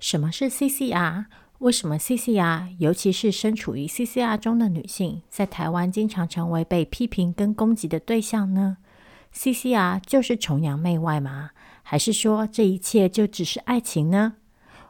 [0.00, 1.26] 什么是 CCR？
[1.58, 8.78] 为什么 CCR，尤其是身处于 CCR 中的女性，在台湾经常成为被批评跟攻击的对象呢
[9.34, 11.50] ？CCR 就是崇洋媚外吗？
[11.82, 14.36] 还是说这一切就只是爱情呢？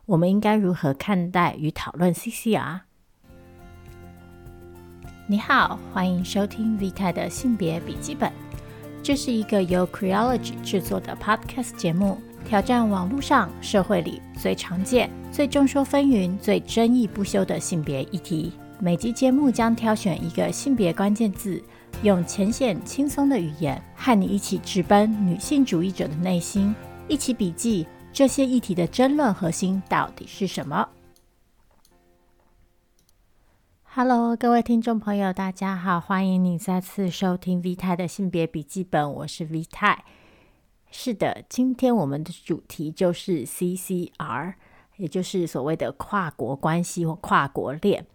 [0.07, 2.83] 我们应该如何看待与讨论 CCR？
[5.27, 8.33] 你好，欢迎收听 Vita 的性别笔记本，
[9.03, 12.17] 这是一个由 Creology 制作的 Podcast 节目。
[12.45, 18.53] 挑战网络上、社会里最常见、最众说纷纭、最争议不休的性别议题。
[18.81, 21.63] 每集节目将挑选一个性别关键字，
[22.03, 26.75] 用浅显轻松的语言，和你一起直奔女性主义者的内心，
[27.07, 30.89] 一起笔记这些议题的争论核心到底是什么。
[33.93, 40.05] Hello，各位听众朋友，大家好，欢迎你再次收听 V 太的性别笔记本，我是 V 太。
[40.93, 44.55] 是的，今天我们的主题就是 CCR，
[44.97, 48.07] 也就是所谓的跨国关系或跨国恋。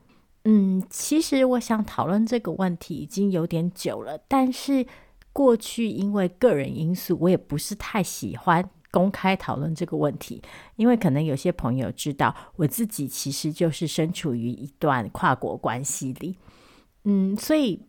[0.43, 4.85] 嗯，其实我想讨论这个问题已经有点久了，但是
[5.31, 10.41] 过去因为个人因素，我也不是太喜欢公开讨论这个问题，
[10.75, 16.37] 因为可能有些朋友知道，我自己其实就是身处于一段跨国关系里。
[17.05, 17.81] 嗯，所以。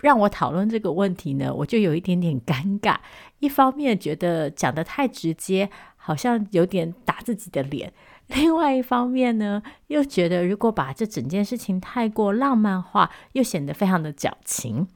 [0.00, 2.96] 让我讨论这个问题呢，我就有一点点尴尬。
[3.38, 7.90] 一方面觉得讲得太直接，好像有点打自己的脸；
[8.28, 14.86] 另外一方面呢，又觉得如果把这整件事情太过浪漫化，又显得非常的矫情。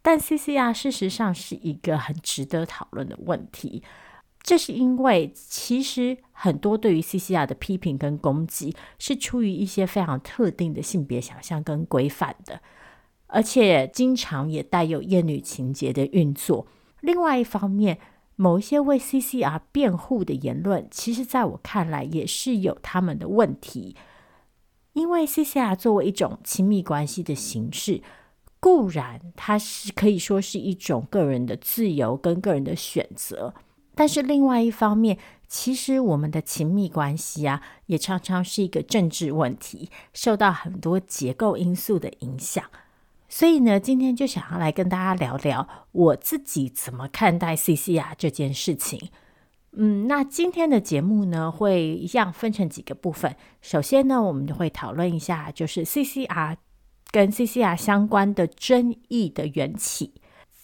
[0.00, 3.82] 但 CCR 事实上是一个很值得讨论的问题，
[4.42, 12.60] 这是因为其实很多对于 CCR 的批评跟攻击，是出于一些非常特定的性别想象跟规范的。
[13.28, 16.66] 而且经常也带有厌女情节的运作。
[17.00, 17.98] 另外一方面，
[18.36, 23.96] 某一些为 CCR 辩护的言论，其实在我看来也是有他们的问题。
[24.94, 28.02] 因为 CCR 作为一种亲密关系的形式，
[28.58, 33.54] 固然它是可以说是一种个人的自由跟个人的选择，
[33.94, 35.16] 但是另外一方面，
[35.46, 42.64] 其实我们的亲密关系啊，也常常是一个政治问题，受到很多结构因素的影响。
[43.28, 49.10] 所以呢，今天就想要来跟大家聊聊我自己怎么看待 CCR 这件事情。
[49.72, 53.36] 嗯，那今天的节目呢，会一样分成几个部分。
[53.60, 56.56] 首先呢，我们就会讨论一下，就是 CCR
[57.10, 60.14] 跟 CCR 相关的争议的缘起。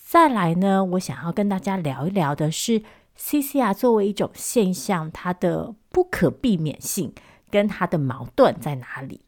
[0.07, 2.83] 再来呢，我想要跟大家聊一聊的是
[3.19, 7.13] CCR 作为一种现象，它的不可避免性
[7.51, 9.21] 跟它的矛盾在哪里。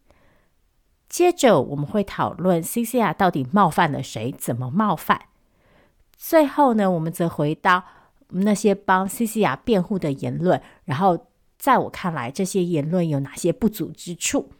[1.16, 5.18] 接着我们会讨论 CCR 到底冒犯了谁，怎么冒犯。
[6.14, 7.84] 最后呢，我们则回到
[8.28, 14.50] 那些帮 CCR 辩护的言论，然后在我看来，这些言论有哪些不足之处？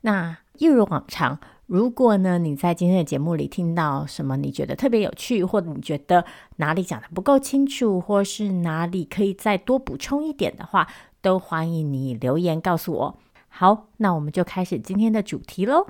[0.00, 6.24] 那一如往常，如果呢你在今天的节目里听到什么你觉得特别有趣，或者你觉得
[6.56, 10.88] 哪里讲的不够清楚，或是哪里可以再多补充一点的话，
[11.20, 13.18] 都欢迎你留言告诉我。
[13.54, 15.86] 好，那我们就开始今天的主题喽。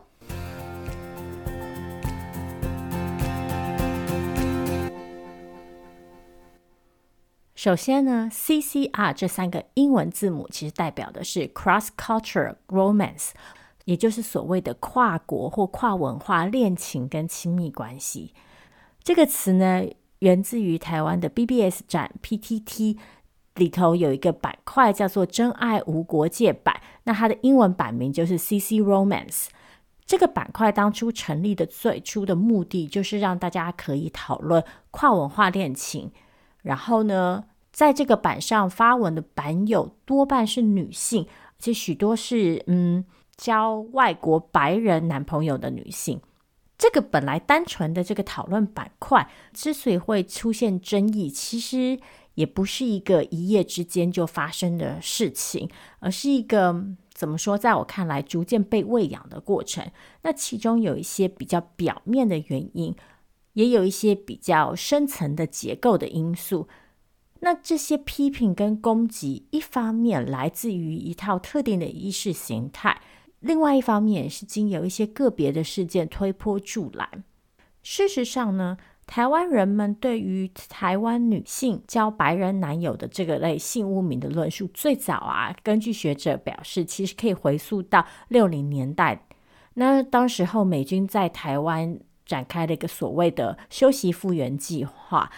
[7.55, 13.31] 首先呢，CCR 这三个英文字母其实代表的是 Cross-Cultural Romance，
[13.85, 18.35] 也就是所谓的跨国或跨文化恋情跟亲密关系。
[19.05, 19.85] 这个词呢，
[20.19, 22.99] 源自于台湾的 BBS 展 PTT。
[23.57, 29.49] 里头有一个板块叫做“真爱无国界版”，那它的英文版名就是 CC Romance。
[30.07, 36.11] 这个板块当初成立的最初的目的，就是让大家可以讨论跨文化恋情。
[36.63, 43.05] 然后呢，在这个版上发文的版友多半是女性，而且许多是嗯
[43.37, 46.21] 交外国白人男朋友的女性。
[46.79, 52.01] 这个本来单纯的这个讨论板块，之所以会出现争议，其实。
[52.35, 55.69] 也不是一个一夜之间就发生的事情，
[56.01, 59.91] 而是一个怎么说，在我看来，逐渐被喂养的过程。
[60.23, 62.95] 那其中有一些比较表面的原因，
[63.53, 66.69] 也有一些比较深层的结构的因素。
[67.41, 73.03] 那这些批评跟攻击，一方面来自于一套特定的意识形态，
[73.41, 77.25] 另外一方面是经由一些个别的事件推波助澜。
[77.83, 78.77] 事实上呢，
[79.07, 89.27] 台湾人们对于台湾女性交白人男友的这个类性污名的论述，最早啊，根据学者表示，其实可以回溯到六零年代。
[89.75, 95.31] 那当时候美军在台湾展开了一个所谓的休息复原计划，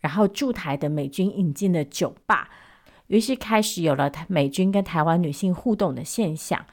[0.00, 2.50] 然后驻台的美军引进了酒吧，
[3.06, 6.66] 于是开始有了美军跟台湾女性互动的现象。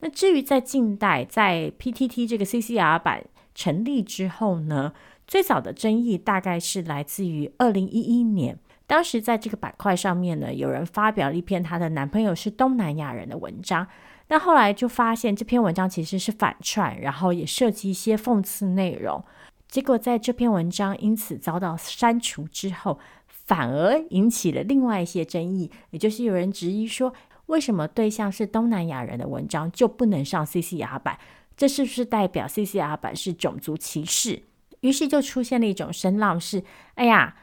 [0.00, 3.24] 那至于在近代，在 PTT 这个 CCR 版
[3.54, 4.92] 成立之后呢，
[5.28, 13.86] 最早的争议大概是来自于二零一一年，当时在这个板块上面呢，有人发表了一篇她的男朋友是东南亚人的文章，
[14.26, 19.22] 但后来就发现这篇文章其实是反串，然后也涉及一些讽刺内容，
[19.68, 27.12] 结果在这篇文章因此遭到删除之后，反而引起了另外一些争议，也就是有人质疑说，
[27.46, 31.18] 为什么对象是东南亚人的文章就不能上 CCR 版？
[31.54, 34.44] 这是不是代表 CCR 版是种族歧视？
[34.80, 36.62] 于是就出现了一种声浪是：
[36.94, 37.36] 哎呀，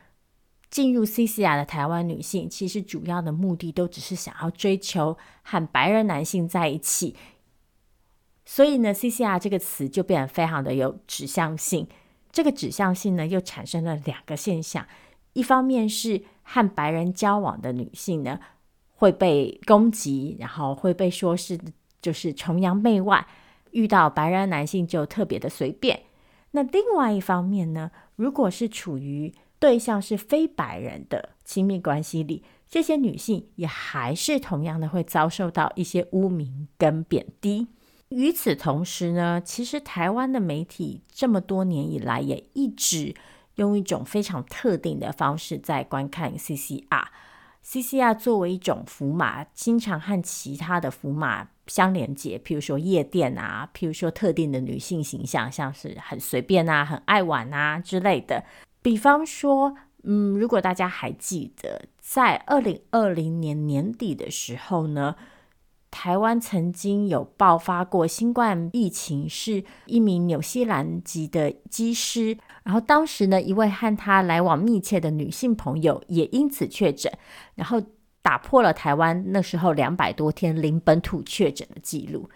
[0.69, 7.15] 进入 CCR 的台湾女性其实主要的目的都只是想要追求和白人男性在一起，
[8.45, 11.87] 所以呢，CCR 这个词就变得非常的有指向性。
[12.31, 14.85] 这个指向性呢，又产生了两个现象。
[15.33, 18.39] 一方面是和白人交往的女性呢，
[18.91, 21.59] 会被攻击，然后会被说是
[22.01, 23.25] 就是崇洋媚外，
[23.71, 26.03] 遇到白人男性就特别的随便。
[26.55, 37.67] 那另外一方面呢，如果是处于对象是非白人的亲密关系里，这些女性也还是同样的会遭受到一些污名跟贬低。
[38.09, 43.13] 与此同时呢，其实台湾的媒体这么多年以来也一直。
[43.55, 47.05] 用一种非常特定的方式在观看 CCR。
[47.63, 58.43] CCR 作为一种符码，经常和其他的符码相连接，譬如说夜店啊，譬如说特定的女性形象，像是很随便啊、很爱玩啊之类的。
[58.81, 65.15] 比方说，嗯，如果大家还记得，在二零二零年年底的时候呢，
[65.89, 77.11] 台湾曾经有爆发过新冠疫情，是一名纽西兰籍的机师，然后当时呢，一位和他来往密切的女性朋友也因此确诊，
[77.55, 77.81] 然后
[78.25, 82.27] 打破了台湾那时候两百多天零本土确诊的记录。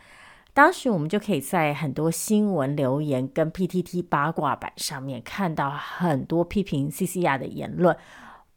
[0.53, 7.97] 当时我们就可以在很多新闻留言跟 PTT 八卦版上面看到很多批评 CCR 的言论，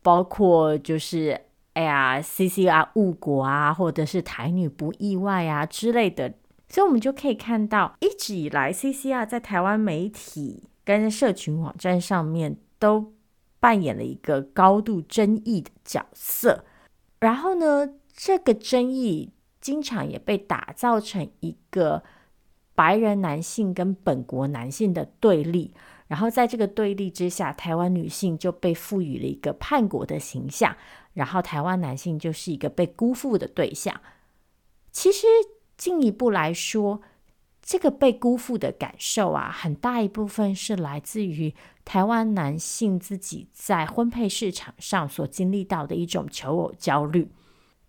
[0.03, 1.41] 包括就是。
[1.75, 6.35] 哎呀，CCR 误国啊，或者是台女不意外啊之类的，
[6.69, 13.15] 所以我们就可以看到，一直以来 CCR 在台湾媒体跟社群网站上面都
[13.59, 16.67] 扮演了一个高度争议的角色。
[17.23, 19.31] 然后呢，这个争议
[19.61, 22.03] 经常也被打造成一个
[22.75, 25.73] 白人男性跟本国男性的对立。
[26.09, 30.77] 然后在这个对立之下，台湾女性就被赋予了一个叛国的形象。
[31.15, 34.01] 然后，台湾男性就是一个被辜负的对象。
[34.91, 35.27] 其实，
[35.77, 37.03] 进一步来说，
[37.63, 41.55] 这个被辜负的感受啊，很大一部分是来自于
[41.85, 47.31] 台湾男性自己在婚配市场上所经历到的一种求偶焦虑。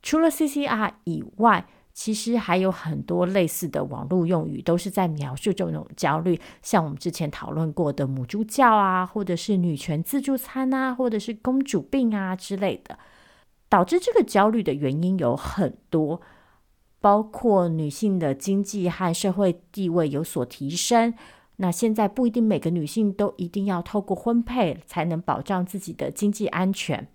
[0.04, 6.40] 除了 CCR 以外，其实还有很多类似的网络用语，都是在描述这种焦虑。
[6.62, 12.98] 像我们之前讨论过的母猪教啊，或者是女权自助餐啊，或者是公主病啊之类的。
[13.70, 16.22] 导致这个焦虑的原因有很多，
[17.04, 21.14] 包括女性的经济和社会地位有所提升。
[21.58, 27.06] 那现在不一定每个女性都一定要透过婚配才能保障自己的经济安全。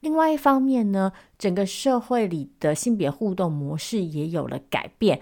[0.00, 5.20] 另外一方面呢，整个社会里的性别互动模式也有了改变。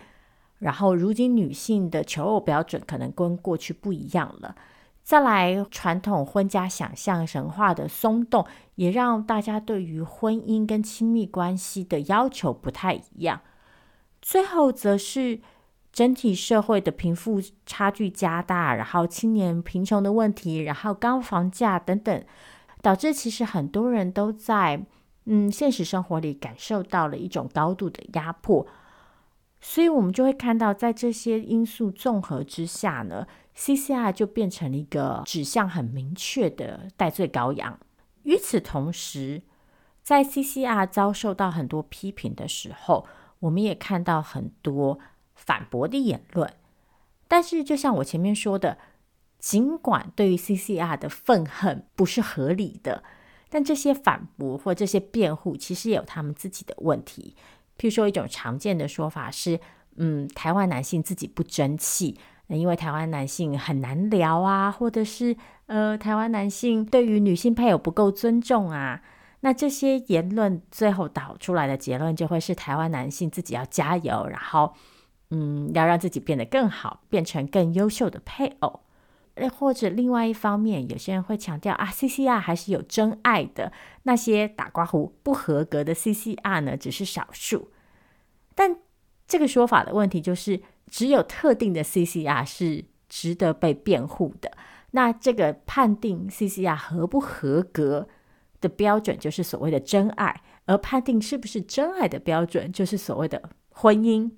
[0.61, 4.57] 然后，如今女性的求偶标准可能跟过去不一样了。
[5.03, 8.47] 再来，传统婚家想象神话的松动，
[8.77, 13.43] 也让大家对于婚姻跟亲密关系的要求不太一样。
[14.29, 15.41] 最后，则是
[15.93, 22.25] 整体社会的贫富差距加大，然后青年贫穷的问题，然后高房价等等，
[22.83, 24.85] 导致其实很多人都在
[25.27, 28.67] 嗯现实生活里感受到了一种高度的压迫。
[29.61, 33.25] 所以，我们就会看到，在这些因素综合之下呢。
[33.57, 37.79] CCR 就变成了一个指向很明确的代罪羔羊。
[38.25, 39.41] 与此同时，
[40.03, 43.07] 在 CCR 遭受到很多批评的时候，
[43.41, 44.99] 我们也看到很多
[45.35, 46.53] 反驳的言论。
[47.29, 48.79] 但是，就像我前面说的，
[49.39, 53.03] 尽管对于 CCR 的愤恨不是合理的，
[53.49, 57.35] 但这些反驳或这些辩护其实也有他们自己的问题。
[57.79, 59.61] 譬如说，一种常见的说法是：
[59.97, 62.19] 嗯，台湾男性自己不争气。
[62.49, 69.03] 因为台湾男性很难聊啊，或者是呃，台湾男性对于女性配偶不够尊重啊，
[69.41, 74.73] 那这些言论最后导出来的结论就会是台湾男性自己要加油，然后
[75.31, 78.81] 嗯，要让自己变得更好，变成更优秀的配偶。
[79.59, 83.71] 或者另外一方面，有些人会强调啊，CCR 还是有真爱的，
[84.05, 87.71] 那些打刮胡不合格的 CCR 呢，只是少数。
[88.55, 88.77] 但
[89.29, 94.51] 这个说法的问题就是，只有特定的 CCR 是值得被辩护的。
[94.93, 98.09] 那这个判定 CCR 合不合格
[98.67, 104.31] 的标准，就是所谓的真爱；而判定是不是真爱的标准，就是所谓的婚姻。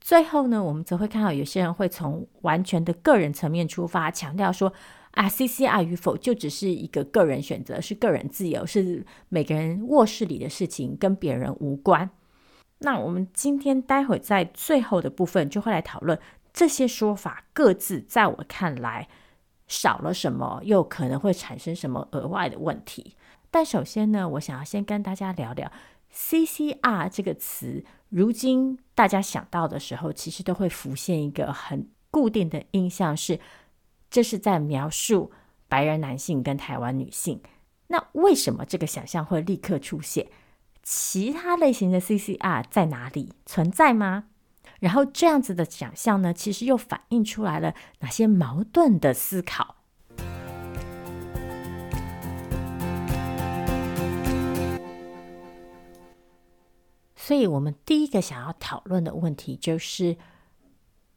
[0.00, 4.72] 最后呢，我们则会看到有些人会从完全的个人层面出发，强调说
[5.12, 12.08] 啊，CCR 与否就只是一个个人选择，是个人自由，是每个人卧室里的事情，跟别人无关。
[12.78, 16.18] 那我们今天待会在最后的部分就会来讨论
[16.52, 19.06] 这些说法各自在我看来
[19.68, 23.14] 少了什么，又可能会产生什么额外的问题。
[23.50, 25.70] 但首先呢，我想要先跟大家聊聊
[26.14, 27.84] CCR 这个词。
[28.08, 33.38] 如今大家想到的时候，其实都会浮现一个很固定的印象是，
[34.10, 35.30] 这是在描述
[35.68, 37.40] 白人男性跟台湾女性。
[37.88, 40.28] 那为什么这个想象会立刻出现？
[40.82, 44.24] 其他类型的 CCR 在哪里存在吗？
[44.78, 49.76] 然后这样子的想象呢，其实又反映出来了哪些矛盾的思考？
[57.30, 60.16] 所以，我们第一个想要讨论的问题就是，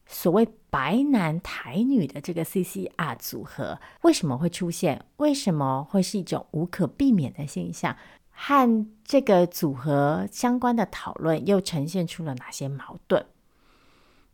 [0.05, 5.03] 所谓白男台女的这个 CCR 组合为什么会出现？
[5.17, 7.97] 为什么会是一种无可避免的现象？
[8.29, 13.25] 和这个组合相关的讨论又呈现出了哪些矛盾？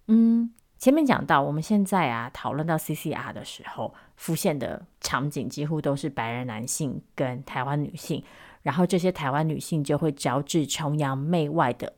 [0.07, 8.21] 嗯，前面讲到，我们现在啊讨论到 CCR 的时候，浮现的场景几乎都是白人男性跟台湾女性。
[8.61, 11.93] 然后这些台湾女性就会招致崇洋媚外的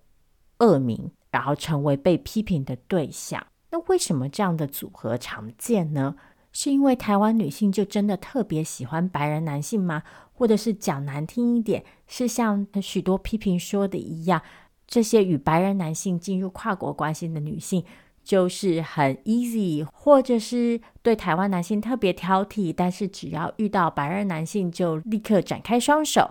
[0.59, 3.45] 恶名，然后成为被批评的对象。
[3.71, 6.15] 那为什么这样的组合常见呢？
[6.53, 10.03] 是因为台湾女性就真的特别喜欢白人男性吗？
[10.33, 14.41] 或者是讲难听一点，是像许多批评说的一样，
[14.85, 17.85] 这些与白人男性进入跨国关系的女性
[18.21, 26.29] 就是很 easy，或者是对台湾男性特别挑剔，但是只要遇到白人男性就立刻展开双手。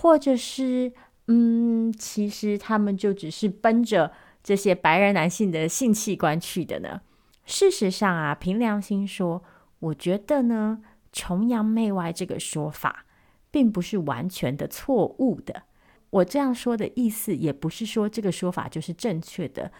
[0.00, 0.92] 或者是，
[1.26, 4.12] 嗯，其实他们就只是奔着
[4.44, 7.00] 这些白人男性的性器官去的呢。
[7.44, 9.42] 事实上啊，凭良心说，
[9.80, 10.80] 我觉得呢，
[11.12, 13.06] 崇洋媚外这个说法，
[13.50, 15.64] 并不是完全的错误的。
[16.10, 19.72] 我这样说的意思，也不是说这个说法就是正确的，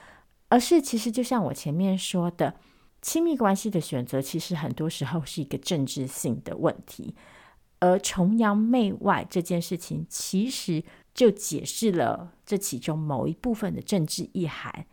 [0.48, 2.56] 而是其实就像我前面说的，
[3.00, 7.14] 亲密关系的选择，其实很多时候是一个政治性的问题。
[7.80, 10.82] 而崇洋媚外这件事情，其实
[11.14, 14.86] 就解释了这其中某一部分的政治意涵，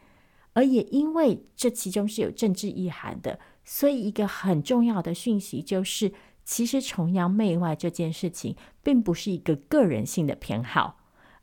[0.54, 6.14] 而也因为这其中是有政治意涵的，所以一个很重要的讯息就是，
[6.44, 10.98] 其实崇洋媚外这件事情，并不是一个个人性的偏好，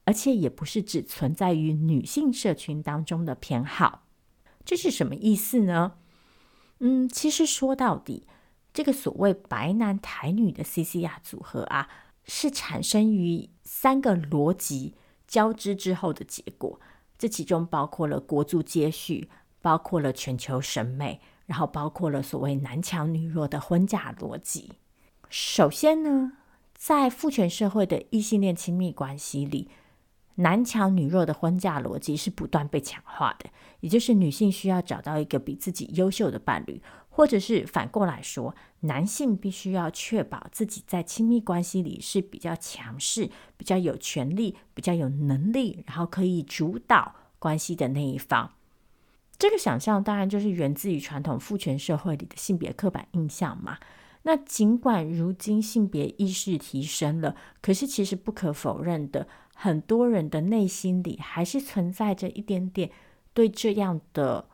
[0.05, 4.05] 而且也不是只存在于女性社群当中的偏好。
[4.65, 5.95] 这是什么意思呢？
[6.79, 8.29] 嗯，其实说到底。
[8.73, 11.89] 这个所谓白男台女的 CCR 组合啊，
[12.25, 14.95] 是产生于三个逻辑
[15.27, 16.81] 交织之后的结果。
[17.19, 19.29] 这其中包括了国族接续，
[19.61, 24.73] 包括了全球审美，然后包括了所谓男强女弱的婚嫁逻辑。
[25.29, 26.33] 首先呢，
[26.75, 29.69] 在父权社会的异性恋亲密关系里，
[30.37, 33.51] 男强女弱的婚嫁逻辑是不断被强化的，
[33.81, 36.83] 也就是女性需要找到一个比自己优秀的伴侣。
[37.15, 48.53] 或者是反过来说，男性必须要确保自己在亲密关系里是比较强势、比较有权力、比较有能力，然后可以主导关系的那一方。
[49.39, 53.77] 这个想象当然就是源自于传统父权社会里的性别刻板印象嘛。
[54.23, 62.91] 那尽管如今性别意识提升了，可是其实不可否认的，很多人的内心里还是存在着一点点
[63.35, 64.47] 对这样的。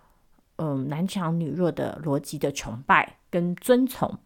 [0.59, 4.19] 嗯，男强女弱的逻辑的崇拜跟遵从。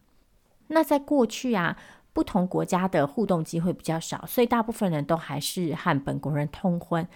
[0.68, 1.76] 那在过去啊，
[2.14, 7.06] 不同国家的互动机会比较少，所以大部分人都还是和本国人通婚。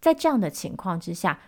[0.00, 1.38] 在这样的情况之下，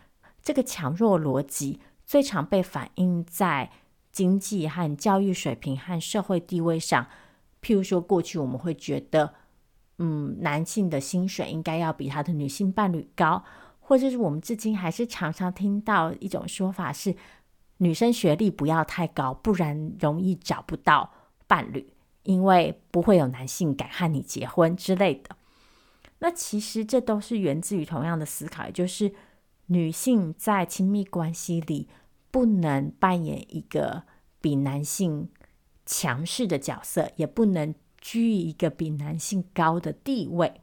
[0.42, 3.70] 这个强弱逻辑最常被反映在
[4.12, 7.06] 经济和教育水平和社会地位上。
[7.62, 9.32] 譬如说，过去我们会觉得，
[9.96, 13.42] 嗯，男性的薪水应该要比他的女性伴侣高。
[13.86, 17.14] 或者是我们至今还是常常听到一种说法是，
[17.76, 21.12] 女生学历不要太高，不然容易找不到
[21.46, 25.36] 伴侣，因为不会有男性敢和你结婚之类的。
[26.20, 29.12] 那其实这都是源自于同样的思考，也就是
[29.66, 31.88] 女性在亲密关系里
[32.30, 34.04] 不能扮演一个
[34.40, 35.28] 比男性
[35.84, 40.62] 强势的角色，也不能居于一个比男性高的地位。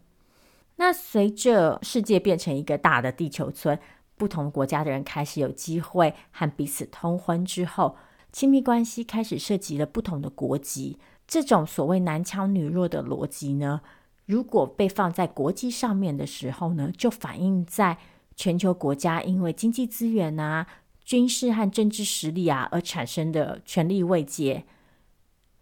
[0.81, 3.77] 那随着世界变成一个大的地球村，
[4.17, 7.95] 不同国家的人开始有机会和彼此通婚之后，
[8.31, 10.97] 亲密关系开始涉及了不同的国籍。
[11.27, 13.81] 这种所谓男强女弱的逻辑呢，
[14.25, 17.99] 如果被放在国际上面的时候呢，就反映在
[18.35, 20.65] 全球国家因为经济资源啊、
[21.05, 24.65] 军事和政治实力啊而产生的权力位阶。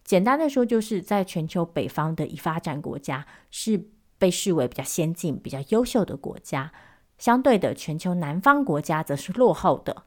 [0.05, 3.89] 简单的说，就是在全球北方的已发展国家是。
[4.19, 6.71] 被视为比较先进、比较优秀的国家，
[7.17, 10.03] 相对的，全球南方国家则是落后的。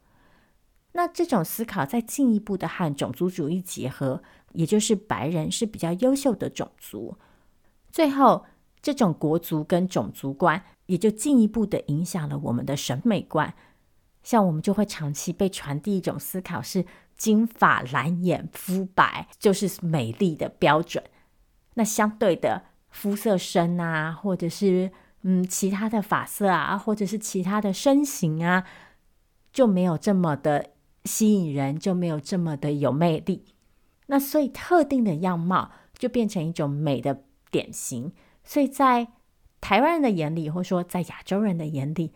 [0.92, 7.16] 那这种思考再进一步的和种族主义结合，也就是白人是比较优秀的种族。
[7.90, 8.45] 最后，
[8.83, 13.54] 这种国族跟种族观也就进一步的影响了我们的审美观。
[14.23, 16.85] 像我们就会长期被传递一种思考，是
[17.16, 21.02] 金发蓝眼肤白就是美丽的标准。
[21.75, 22.64] 那相对的。
[22.92, 28.64] 肤色深啊，或者是嗯其他的发色啊，或者是其他的身形啊，
[29.52, 30.70] 就没有这么的
[31.04, 33.44] 吸引人，就没有这么的有魅力。
[34.06, 38.12] 那所以特定的样貌就变成一种美的典型。
[38.44, 39.08] 所以在
[39.61, 42.12] 台湾人的眼里，或说在亚洲人的眼里，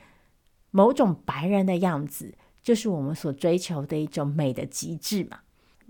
[0.70, 5.38] 某种白人的样子就是我们所追求的一种美的极致嘛。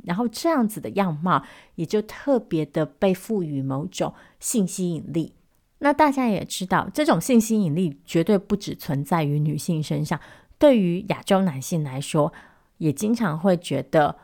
[0.06, 1.44] 然后这样子的样貌
[1.74, 5.34] 也就特别的被赋予某种性吸引力。
[5.80, 10.18] 那大家也知道，这种性吸引力绝对不只存在于女性身上。
[10.58, 12.32] 对于亚洲男性来说，
[12.78, 14.16] 也经常会觉得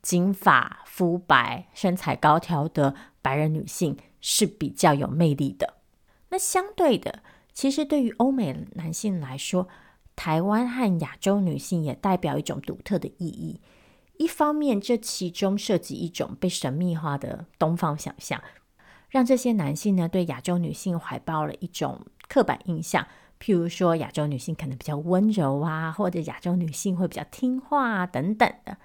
[0.00, 5.74] 金发、肤白、身材高挑的白人女性是比较有魅力的。
[6.28, 7.22] 那相对的，
[7.52, 9.66] 其实对于欧美男性来说，
[10.14, 13.60] 台湾和亚洲女性也代表一种独特的意义。
[14.18, 18.42] 一方面，这其中涉及一种被神秘化的东方想象，
[19.08, 23.06] 让这些男性呢对亚洲女性怀抱了一种刻板印象，
[23.40, 28.76] 譬如说亚洲女性可能比较温柔啊，或者亚洲女性会比较听话啊等等的。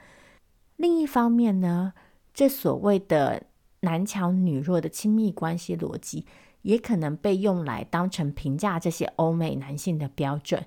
[0.76, 1.94] 另一方面呢，
[2.34, 3.44] 这所谓的
[3.82, 6.28] 男强女弱的亲密关系逻辑，
[6.62, 10.66] 也可能被用来当成评价这些欧美男性的标准。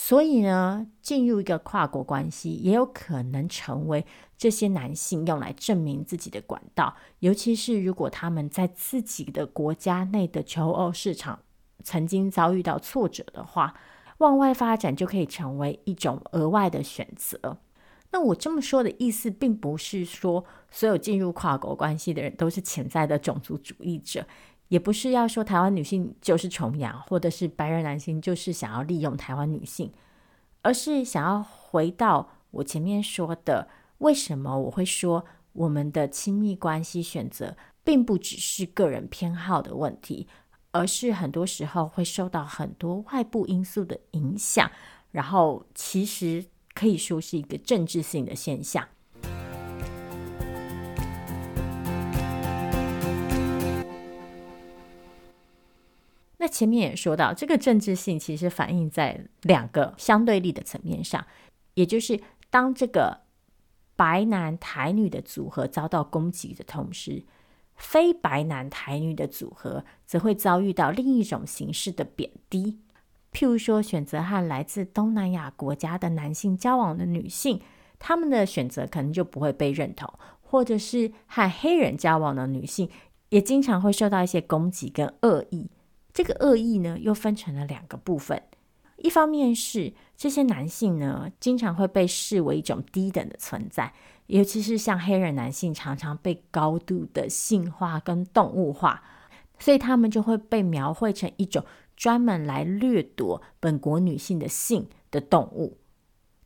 [0.00, 4.06] 所以呢，进入一个跨国关系，也有可能成为
[4.36, 6.94] 这些男性用来证明自己的管道。
[7.18, 11.40] 尤其是如果他们在自己的国家内的求偶市场
[11.82, 13.74] 曾经遭遇到挫折的话，
[14.18, 17.58] 往外发展就可以成为一种额外的选择。
[18.12, 24.24] 那我这么说的意思，并不是说所有进入跨国关系的人都是潜在的种族主义者。
[24.68, 29.92] 也不是要说台湾女性就是崇洋，或者是白人男性就是想要利用台湾女性，
[30.62, 40.28] 而是想要回到我前面说的，为什么我会说我们的亲密关系选择并不只是个人偏好的问题，
[40.72, 44.70] 而是很多时候会受到很多外部因素的影响，
[45.12, 48.86] 然后其实可以说是一个政治性的现象。
[56.48, 61.24] 前面也说到，这个政治性其实反映在两个相对立的层面上，
[61.74, 63.20] 也就是当这个
[63.94, 67.24] 白男台女的组合遭到攻击的同时，
[67.76, 72.80] 非白男台女的组合则会遭遇到另一种形式的贬低。
[73.32, 77.60] 譬如说，选择和来自东南亚国家的男性交往的女性，
[77.98, 80.08] 她们的选择可能就不会被认同；
[80.40, 82.88] 或者是和黑人交往的女性，
[83.28, 85.70] 也经常会受到一些攻击跟恶意。
[86.18, 88.42] 这个恶意呢，又分成了两个部分。
[88.96, 93.94] 一方面是这些男性呢，经常会被视为一种低等的存在，
[94.26, 99.00] 尤其是像黑人男性，常常被高度的性化跟动物化，
[99.60, 101.64] 所以他们就会被描绘成一种
[101.96, 105.78] 专门来掠夺本国女性的性的动物。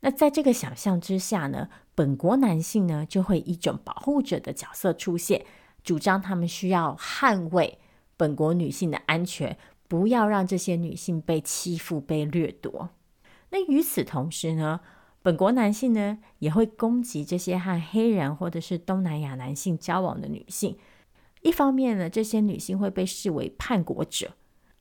[0.01, 5.43] 那在这个想象之下呢，本国男性呢，就会一种保护者的角色出现，
[5.83, 7.79] 主张他们需要捍卫。
[8.17, 12.89] 本国女性的安全，不要让这些女性被欺负、被掠夺。
[13.49, 14.79] 那与此同时呢，
[15.21, 20.77] 本国男性呢也会攻击这些和黑人或者是东南亚男性交往的女性。
[21.41, 24.29] 一方面呢，这些女性会被视为叛国者；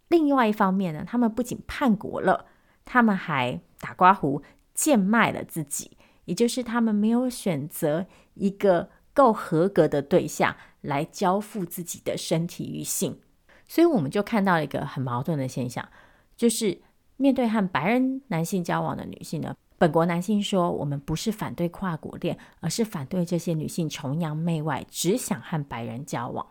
[0.08, 2.46] 另外一方面呢，他们不仅叛国了，
[2.84, 4.42] 他们还打刮胡、
[4.72, 10.56] 贱卖了自己，也就是他们没有选择一个够合格的对象。
[10.82, 13.18] 来交付自己的身体与性，
[13.66, 15.88] 所以我们就看到一个很矛盾的现象，
[16.36, 16.80] 就是
[17.16, 26.46] 面对和白人男性交往的女性呢，本国男性说：“我们不是反对跨国恋，而是反对这些女性崇洋媚外，只想和白人交往。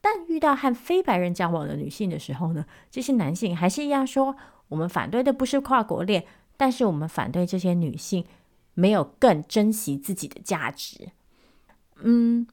[0.00, 4.36] 但遇到和非白人交往的女性的时候呢，这些男性还是一样说：
[4.68, 6.24] 我们反对的不是跨国恋，
[6.56, 8.24] 但是我们反对这些女性
[8.74, 11.10] 没有更珍惜自己的价值。
[12.02, 12.46] 嗯，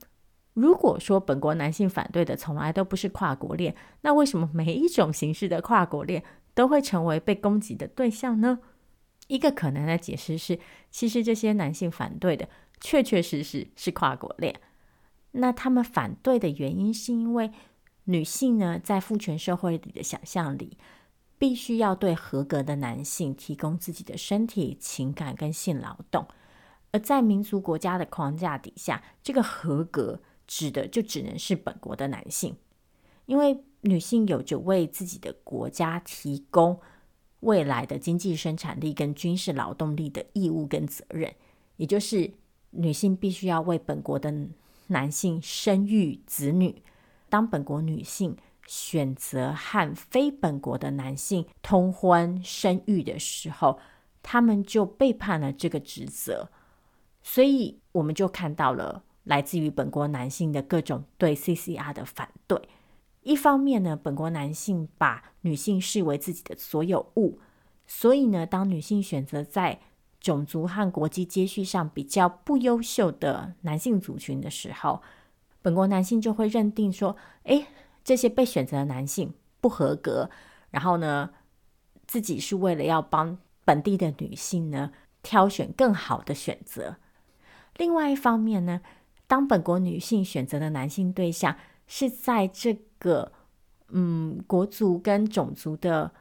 [0.58, 6.24] 如果说本国男性反对的从来都不是跨国恋，那为什么每一种形式的跨国恋
[6.56, 8.58] 都会成为被攻击的对象呢？”
[9.30, 10.58] 一个可能的解释是，
[10.90, 12.50] 其实这些男性反对的
[12.82, 14.60] 确确实实是跨国恋。
[15.34, 17.52] 那他们反对的原因是因为
[18.06, 20.76] 女性呢，在父权社会里的想象里，
[21.38, 26.26] 必须要对合格的男性提供自己的身体、情感跟性劳动。
[26.92, 32.56] 而在民族国家的框架底下，这个合格指的就只能是本国的男性，
[33.28, 36.80] 因为女性有着为自己的国家提供。
[37.42, 41.32] 未来的经济生产力跟军事劳动力的义务跟责任，
[41.76, 42.34] 也就是
[42.72, 44.34] 女性必须要为本国的
[44.88, 46.82] 男性生育子女。
[47.30, 53.80] 当本国女性选择和非本国的男性通婚生育的时候，
[54.24, 56.50] 他们就背叛了这个职责。
[57.22, 62.60] 所以，我们就看到了来自于本国男性的各种对 CCR 的反对。
[63.22, 67.40] 一方面呢，本国男性把女性视为自己的所有物，
[67.86, 69.80] 所以呢，当女性选择在
[70.20, 75.02] 种族和国际接续上比较不优秀的男性族群的时候，
[75.62, 77.68] 本国男性就会认定说：“诶，
[78.04, 80.30] 这些被选择的男性不合格。”
[80.72, 81.32] 然后呢，
[82.06, 86.96] 自己是为了要帮本地的女性呢挑选更好的选择。
[87.76, 88.82] 另外一方面呢，
[89.28, 91.54] 当本国女性选择的男性对象
[91.86, 93.34] 是在这个
[93.90, 96.14] 嗯，国族跟种族的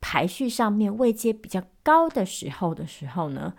[0.00, 3.54] 排序上面位阶比较高的时候的时候呢，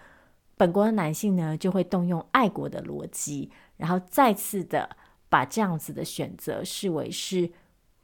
[0.56, 4.96] 本国的男性呢就会动用爱国的逻辑，然后再次的
[5.28, 7.52] 把这样子的选择视为是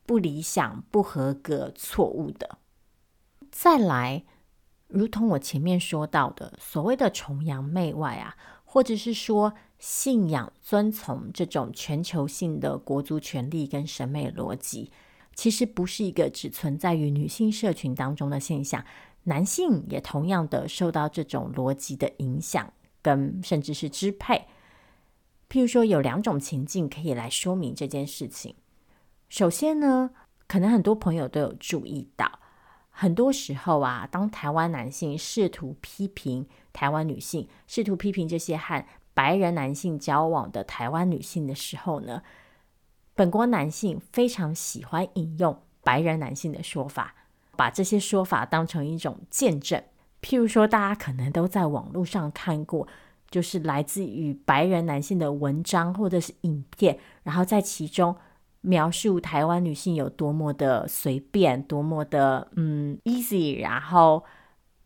[0.06, 2.58] 不理想、不合格、错误的。
[3.50, 4.24] 再来，
[4.88, 8.36] 如同我前面说到的，所谓的崇洋媚外啊，
[8.66, 9.54] 或者是说。
[9.80, 14.92] 信仰遵从这种全球性的国族权力跟审美逻辑，
[15.34, 18.84] 其实不是一个只存在于女性社群当中的现象，
[19.24, 24.48] 男性也同样的受到这种逻辑的影响跟甚至是支配。
[25.50, 28.56] 譬如说，有两种情境可以来说明这件事情。
[29.30, 30.12] 首先呢，
[30.48, 32.40] 可能很多朋友都有注意到，
[32.90, 38.86] 很多时候啊，当台湾男性试图批评台湾女性，试图批评这些和
[39.20, 42.24] 白人男性交往的台湾女性的时候呢，
[43.16, 47.14] 本国男性非常喜欢引用白人男性的说法，
[47.58, 49.84] 把这些说法当成一种见证。
[50.22, 52.88] 譬如说，大家可能都在网络上看过，
[53.30, 58.16] 就是来自于白人男性的文章或者是影片，然后在其中
[58.62, 64.24] 描述台湾女性有多么的随便，多么的嗯 easy，然后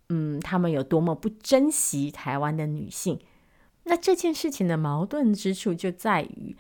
[0.10, 3.20] 嗯他们有多么不珍惜台湾的女性。
[3.94, 6.58] 那这件事情的矛盾之处就在于，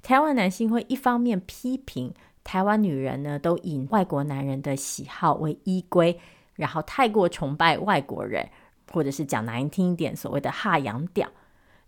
[0.00, 2.14] 台湾男性会一方面批评
[2.44, 6.20] 台湾女人呢，都以外国男人的喜好为依归，
[6.54, 8.48] 然后太过崇拜外国人，
[8.92, 11.28] 或者是讲难听一点，所谓的哈洋屌。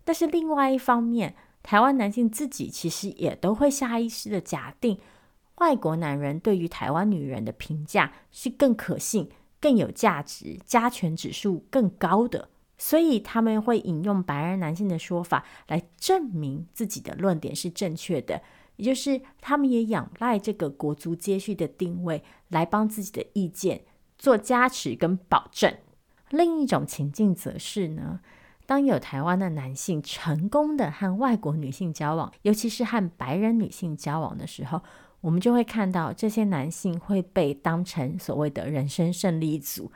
[0.03, 4.99] 但是另外一方面，台湾男性自己其实也都会下意识的假定，
[5.59, 9.29] 外国男人对于台湾女人的评价是更可信、
[9.61, 12.49] 更有价值、加权指数更高的。
[12.83, 18.41] 所以他们会引用白人男性的说法来证明自己的论点是正确的，
[18.77, 23.83] 也就是他们也仰赖这个国族接续的定位来帮自己的意见
[24.17, 25.71] 做加持跟保证。
[26.31, 28.19] 另一种情境则是呢，
[28.65, 34.81] 当有台湾的男性成功的和外国女性交往，尤其是和白人女性交往的时候，
[35.21, 39.91] 我们就会看到这些男性会被当成所谓的人生胜利组。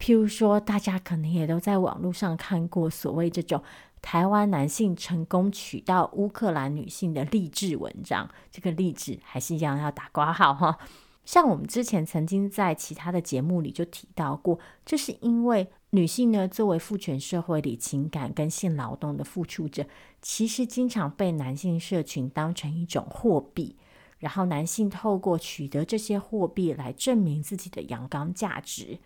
[0.00, 3.62] 譬如说，大家可能也都在网络上看过所谓这种
[4.00, 8.28] 台湾男性成功娶到乌克兰女性的励志文章。
[8.50, 10.78] 这个励志还是一样要打括号哈。
[11.26, 19.84] 像我们之前曾经在其他的节目里就提到过，这是因为女性呢，作为父权社会里情感跟性劳动的付出者，
[20.22, 23.76] 其实经常被男性社群当成一种货币，
[24.18, 28.98] 然后男性透过取得这些货币来证明自己的阳刚价值。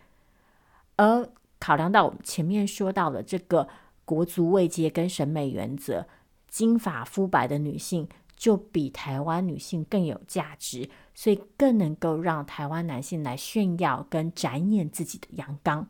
[0.97, 1.29] 而
[1.59, 3.67] 考量到我们前面说到的这个
[4.03, 6.05] 国族位阶跟审美原则，
[6.47, 15.87] 金发肤白的女性就比台湾女性更有价值，所以更能够让台湾男性来炫耀跟展演自己的阳刚。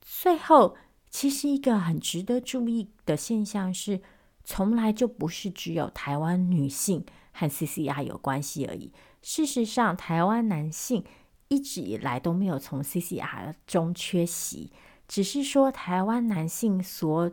[0.00, 0.76] 最后
[1.08, 4.02] 其实一个很值得注意的现象是，
[4.44, 8.92] 从来就不是只有台湾女性和 CCR 有关系而已。
[9.22, 11.02] 事实上，台湾男性
[11.48, 14.72] 一直以来都没有从 CCR 中缺席，
[15.06, 17.30] 只是说台湾男性所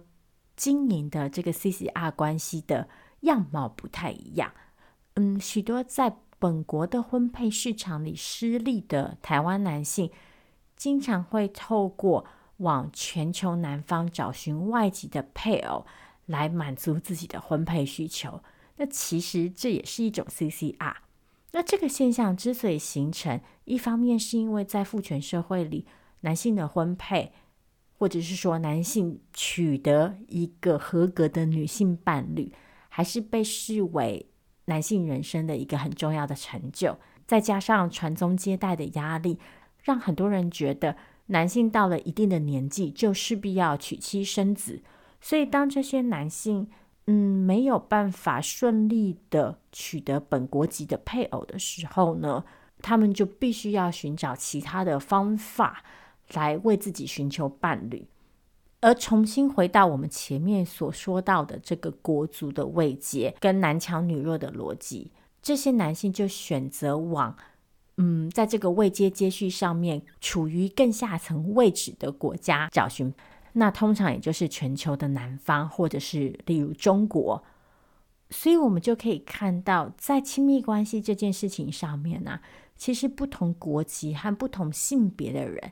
[0.56, 2.90] 经营的这个 CCR 关系的
[3.22, 4.52] 样貌不太一样。
[5.16, 10.12] 嗯，许多在本国的婚配市场里失利的台湾男性，
[10.76, 12.26] 经常会透过
[12.58, 15.86] 往全球南方找寻外籍的配偶
[16.26, 18.44] 来满足自己的婚配需求，
[18.78, 20.96] 那其实这也是一种 CCR。
[21.52, 25.86] 那这个现象之所以形成，一方面是因为在父权社会里，
[26.22, 27.32] 男性的婚配，
[27.98, 32.54] 或者是说男性取得一个合格的女性伴侣，
[32.90, 34.28] 还是被视为
[34.66, 36.98] 男性人生的一个很重要的成就。
[37.26, 39.40] 再加上传宗接代的压力，
[39.84, 40.96] 让很多人觉得。
[41.28, 44.84] 男性到了一定的年纪，就势必要娶妻生子，
[45.22, 46.70] 所以当这些男性
[47.08, 47.14] 嗯
[47.46, 52.44] 没有办法顺利的取得本国籍的配偶的时候呢，
[52.82, 55.84] 他们就必须要寻找其他的方法
[56.34, 58.08] 来为自己寻求伴侣，
[58.80, 65.12] 而重新回到我们前面所说到的这个国族的位阶跟男强女弱的逻辑，
[65.42, 67.36] 这些男性就选择往。
[67.98, 73.14] 嗯，在这个位阶接续上面，处于更下层位置的国家找寻，
[73.54, 77.44] 那通常也就是全球的南方，或者是例如中国。
[78.30, 82.40] 所以，我们就可以看到，在亲密关系这件事情上面呢、
[82.78, 85.72] 其实不同国籍和不同性别的人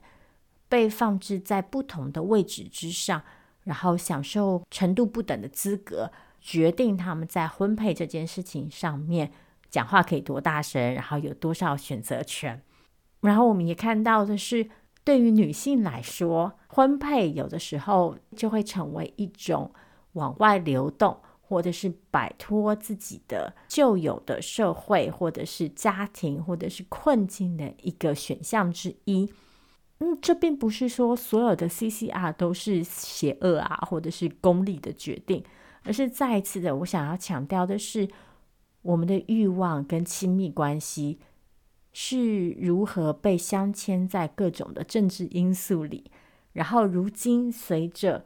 [0.67, 3.23] 被放置在不同的位置之上，
[3.63, 6.11] 然后享受程度不等的资格，
[6.41, 9.31] 决定他们在婚配这件事情上面。
[9.69, 12.61] 讲话可以多大声，然后有多少选择权。
[13.21, 14.67] 然后我们也看到的是，
[15.03, 19.71] 对于女性来说，婚配有的时候就会成为一种
[20.13, 29.31] 往外流动，或者是摆脱自己的旧有的社会，或者是家庭，或者是困境的一个选项之一。
[29.99, 35.43] 嗯，这并不是说所有的 CCR 都是邪恶啊，或者是功利的决定，
[35.83, 38.07] 而是再一次的，我想要强调的是。
[38.81, 41.19] 我们的欲望跟亲密关系
[42.01, 46.09] 是如何被镶嵌在各种的政治因素里，
[46.53, 48.23] 然后如今随着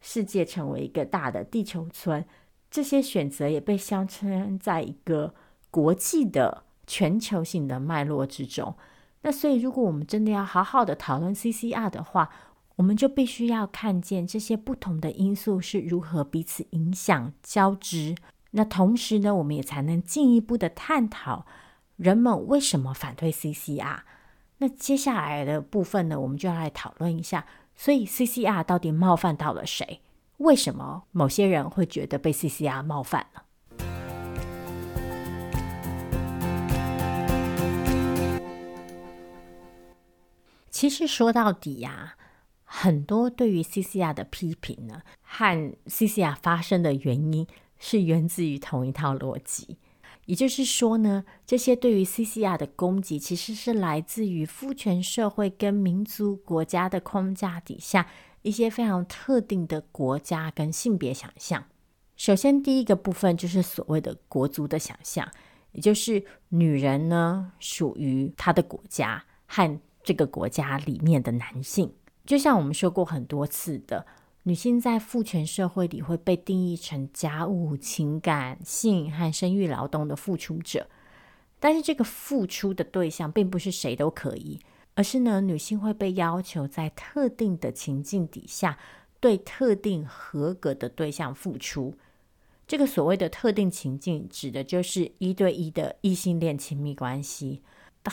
[0.00, 2.24] 世界成为一个大的地球村，
[2.68, 5.36] 这些选择也被镶嵌在一个
[5.70, 8.74] 国际的全球性的脉络之中。
[9.20, 12.28] 那所以，如果我们真的要好好的讨论 CCR 的话，
[12.74, 18.16] 我们就必须要看见这些不同的因素是如何彼此影响交织。
[18.50, 21.46] 那同时呢，我们也才能进一步的探讨
[22.02, 24.00] 人们为什么反对 CCR。
[24.58, 30.00] 那接下来的部分呢，我们就要来讨论一下，所以 CCR 到底冒犯到了谁？
[30.38, 33.44] 为什么某些人会觉得被 CCR 冒犯了？
[40.70, 42.16] 其实说到底呀，
[42.64, 47.46] 很多对于 CCR 的批评呢，和 CCR 发生的原因。
[47.84, 49.76] 是源自于同一套逻辑，
[50.26, 58.06] 也就是说呢，这些对于 CCR 的攻击，其实是来自于父权社会跟民族国家的框架底下
[58.42, 61.64] 一些非常特定的国家跟性别想象。
[62.16, 65.28] 首先，第一个部分就是所谓的国族的想象，
[65.72, 71.92] 也就是女人呢属于她的国家和这个国家里面的男性，
[72.24, 74.06] 就像我们说过很多次的。
[74.44, 80.88] 女性在父权社会里会被定义成家务、情感、性和生育劳动的付出者，
[81.60, 84.58] 但是这个付出的对象并不是谁都可以，
[84.94, 88.78] 而是呢，女性会被要求在特定的情境底下
[89.20, 91.94] 对特定合格的对象付出。
[92.66, 97.62] 这个所谓的特定情境，指的就是一对一的异性恋亲密关系。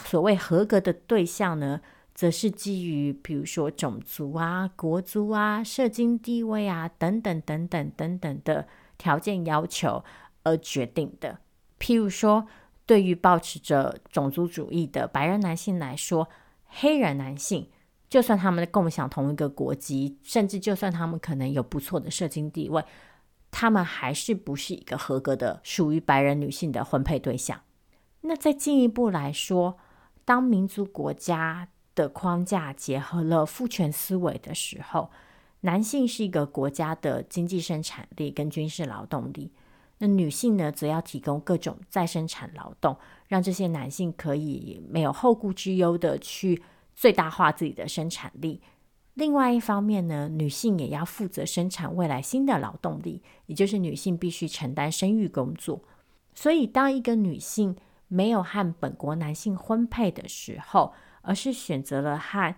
[0.06, 1.82] 所谓合格的对象呢，
[2.20, 10.04] 则是基于比如说种族啊、国族啊、社经地位啊等等等等等等的条件要求
[10.44, 11.40] 而决定的。
[11.80, 12.46] 譬如说，
[12.86, 16.28] 对于抱持着种族主义的白人男性来说，
[16.66, 17.70] 黑人男性
[18.10, 22.84] 就算他们共享同一个国籍，甚至就算他们可能有不错的社经地位，
[23.50, 27.62] 他们还是不是一个合格的属于白人女性的婚配对象。
[28.20, 29.78] 那再进一步来说，
[30.26, 35.12] 当民族国家的框架结合了父权思维的时候，
[35.62, 39.52] 男性是一个国家的经济生产力跟军事劳动力，
[39.98, 42.96] 那女性呢，则要提供各种再生产劳动，
[43.28, 46.64] 让这些男性可以没有后顾之忧的去
[46.96, 48.62] 最大化自己的生产力。
[49.16, 55.82] 另外一方面呢，女性也要负责生产未来新的劳动力，也就是女性必须承担生育工作。
[56.34, 57.76] 所以，当一个女性
[58.08, 60.94] 没有和本国男性婚配的时候，
[61.30, 62.56] 而是选择了和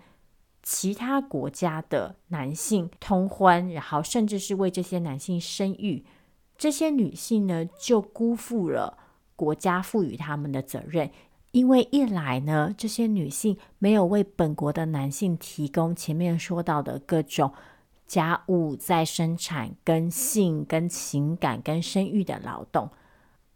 [0.63, 6.05] 其他国家的男性通婚，然后甚至是为这些男性生育，
[6.57, 8.97] 这些女性呢，就辜负了
[9.35, 11.11] 国家赋予他们的责任。
[11.51, 17.51] 因为一来呢，这些女性没有为本国的男性提供前面说到的各种
[18.07, 22.87] 家务、再生产、跟性、跟情感、跟生育的劳动；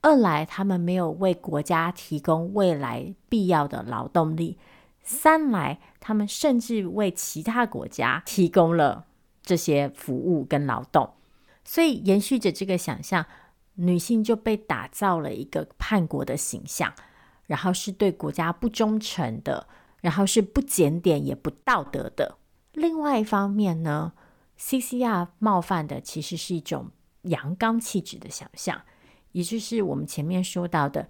[0.02, 4.58] 二来，他们没有为国家提供未来必要的劳动力；
[5.06, 9.06] 三来，他们甚至为其他国家提供了
[9.42, 11.14] 这些服务跟劳动。
[11.64, 13.26] 所以，延续着这个想象，
[13.76, 16.94] 女性就被打造了一个叛国的形象。
[17.48, 19.68] 然后是对国家不忠诚的，
[20.02, 22.40] 然后是不检点也不道德的。
[22.74, 24.14] 另外一方面呢
[24.60, 26.90] ，CCR 冒犯的其实是一种
[27.22, 28.82] 阳刚气质的想象，
[29.34, 31.08] 也就是我们前面说到的，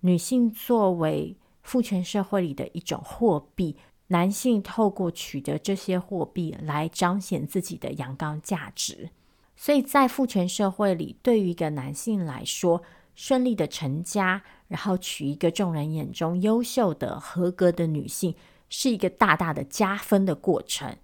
[0.00, 1.34] 女性作为
[1.68, 3.76] 父权社会里的一种货币，
[4.06, 9.10] 男性透过取得这些货币来彰显自己的阳刚价值。
[9.54, 12.82] 所以在父权社会里，对于一个男性来说，
[13.14, 18.34] 顺利的成家，然后娶一个众人眼中优秀的、合格的女性，
[18.70, 20.96] 是一个大大的加分的过程。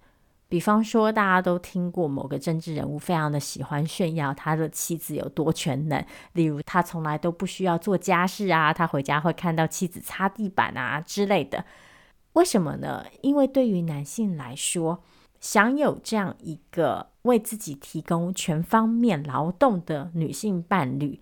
[0.47, 11.65] 比方说，大家都听过某个政治人物非常的喜欢炫耀他的妻子有多全能，例如他从来都不需要做家事啊，他回家会看到妻子擦地板啊之类的。
[12.33, 13.05] 为什么呢？
[13.21, 15.03] 因为对于男性来说，
[15.39, 21.19] 享有这样一个为自己提供全方面劳动的女性伴侣。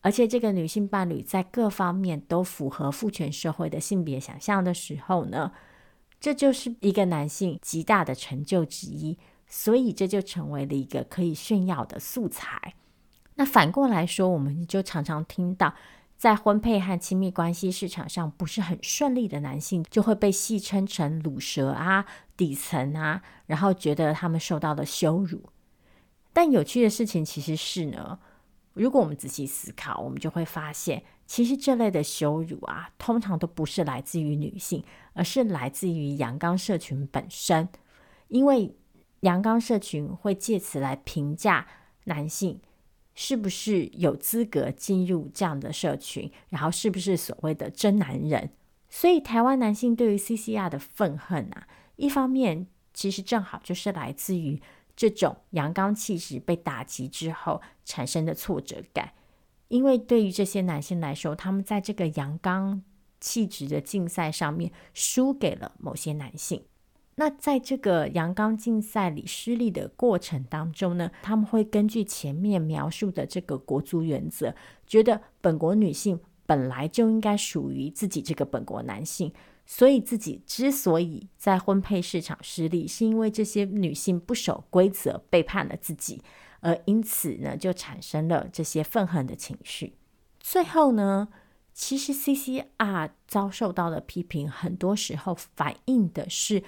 [0.00, 5.52] 而且，这个女性伴侣在各方面都符合父权社会的性别想象的时候呢，
[6.20, 9.18] 这就是一个男性极大的成就之一。
[9.50, 12.74] 所以，这就成为了一个可以炫耀的素材。
[13.36, 15.74] 那反过来说，我们就常常听到，
[16.18, 22.04] 在婚配和亲密关系市场上不是很顺利的男性，就会被戏称成鲁蛇啊、
[22.36, 25.44] 底层啊，然后觉得他们受到了羞辱。
[26.34, 28.18] 但有趣的事情其实是呢。
[28.78, 37.68] 如果我们仔细思考，我们就会发现，其实这类的羞辱啊，通常都不是来自于女性，而是来自于阳刚社群本身。
[38.28, 38.74] 因为
[39.20, 41.66] 阳刚社群会借此来评价
[42.04, 42.60] 男性
[43.14, 48.50] 是不是有资格进入这样的社群，然后是不是所谓的真男人。
[48.88, 54.62] 所以，台湾男性对于 CCR 的愤恨啊，一方面其实正好就是来自于。
[54.98, 59.12] 这种阳刚气质被打击之后产生的挫折感，
[59.68, 62.82] 因为对于这些男性来说，他们在这个阳刚
[63.20, 66.64] 气质的竞赛上面输给了某些男性。
[67.14, 74.52] 那在这个阳刚竞赛里失利的过程当中呢，他们会根据前面描述的这个国族原则，
[74.84, 79.32] 觉得本国女性本来就应该属于自己这个本国男性。
[79.70, 86.22] 所以自己之所以在婚配市场失利，是因为这些女性不守规则，背叛了自己，
[86.60, 89.94] 而因此呢，就产生了这些愤恨的情绪。
[90.40, 91.28] 最后呢，
[91.74, 96.62] 其实 CCR 遭受到的批评，很多时候反映的是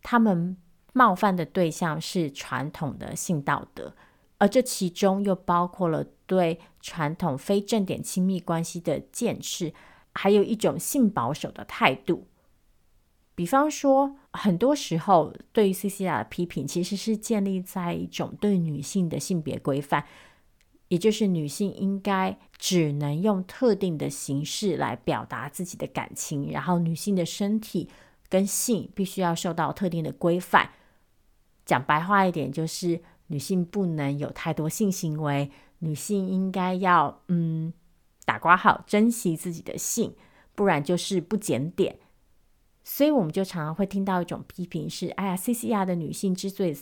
[0.00, 0.56] 他们
[0.92, 3.96] 冒犯的对象是传统的性道德，
[4.38, 9.72] 而这其中又包括了对传统非正点亲密关系的建设。
[10.14, 12.28] 还有一种性保守的态度，
[13.34, 20.04] 比方说，很多时候对于 CCR 的批评，其实是建立在一种对女性的性别规范，
[20.86, 27.88] 也就是女性应该只能用特定的形式来表达自己的感情，然后女性的身体
[28.28, 30.70] 跟性必须要受到特定的规范。
[31.66, 35.50] 讲白话一点，就是女性不能有太多性行为，
[35.80, 37.72] 女性应该要嗯。
[38.24, 40.14] 打括号，珍惜自己的性，
[40.54, 41.98] 不然就是不检点。
[42.82, 46.76] 所以我们就常常会听到一种批评是：哎呀，CCR 的女性之所以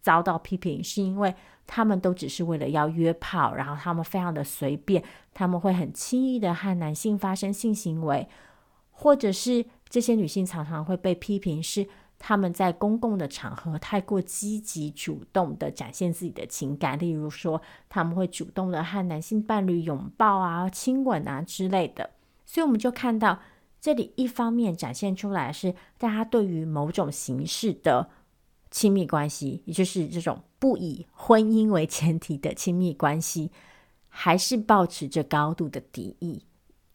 [0.00, 1.34] 遭到批评，是因为
[1.66, 5.02] 她们都只是为了要约炮，然后她们非常的随便，
[5.34, 8.28] 她们会很轻易的和男性发生性行为，
[8.90, 11.88] 或者是这些女性常常会被批评是。
[12.18, 22.10] 他们在公共的场合太过积极主动的展现自己的情感，例如说他们会主动的和男性伴侣拥抱啊、亲吻啊之类的。
[22.44, 23.38] 所以我们就看到
[23.80, 28.10] 这里一方面展现出来是大家对于某种形式的
[28.70, 33.52] 亲密关系，也就是这种不以婚姻为前提的亲密关系，
[34.08, 36.42] 还是保持着高度的敌意。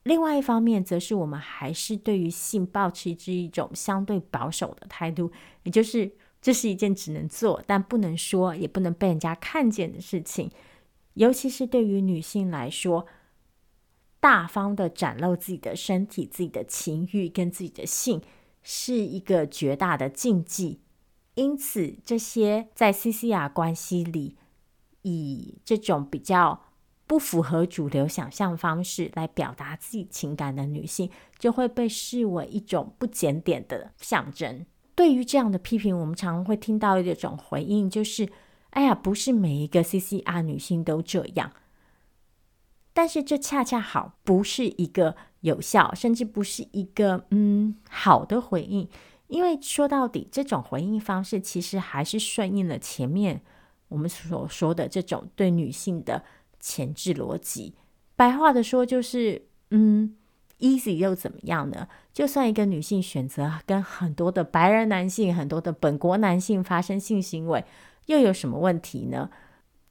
[0.04, 5.32] 另外一方面，则是我们还是对于性保持着一种相对保守的态度，
[5.64, 10.52] 也就是这是一件只能做但不能说，也不能被人家看见的事情。
[11.14, 13.06] 尤其是对于女性来说，
[14.20, 18.22] 大方的展露自己的身体、自己的情欲跟自己的性，
[18.62, 20.82] 是一个绝大的禁忌。
[21.36, 24.36] 因此，这些在 CCR 关系里，
[25.04, 26.62] 以这种比较
[27.14, 34.66] 不符合主流想象方式来表达自己情感的女性，就会被视为一种不检点的象征。
[34.96, 38.28] 对于这样的批评，我们常会听到一种回应，就是
[38.72, 41.52] ：“哎呀，不是每一个 CCR 女性都这样。”
[42.94, 48.90] 但是这恰恰好不是一个有效，甚至不是一个嗯好的回应。
[49.28, 53.44] 因为说到底，这种回应方式其实还是顺应了前面
[53.90, 56.24] 我们所说的这种对女性的
[56.64, 57.76] 前置逻辑。
[58.16, 60.16] 白话的说，就是嗯
[60.60, 61.90] ，easy 又怎么样呢？
[62.14, 67.66] 就算一个女性选择跟很多的白人男性、很多的本国男性发生性行为，
[68.06, 69.30] 又有什么问题呢？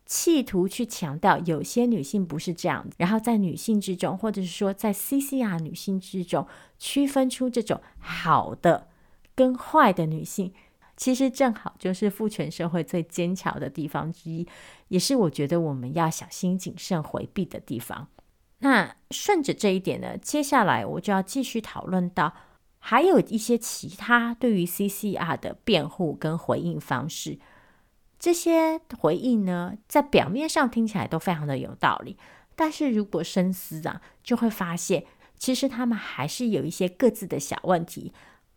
[0.06, 6.46] 企图去强调有些女性不是这样，然后在女性之中，或者是说在 CCR 女性之中，
[6.78, 8.88] 区分出这种好的。
[9.34, 10.52] 跟坏的女性，
[10.96, 14.46] 其实正好就是父权社会最坚强的地方之一，
[14.88, 18.08] 也是我觉得我们要小心谨慎回避的地方。
[18.58, 22.32] 那顺着这一点呢，接下来我就要继续讨论到，
[22.78, 27.38] 还有一些其他对于 CCR 的辩护跟回应方式。
[28.20, 32.16] 这些回应呢，在表面上听起来都非常的有道理，
[32.54, 35.04] 但是如果深思啊，就会发现，
[35.36, 38.12] 其实他们还是有一些各自的小问题。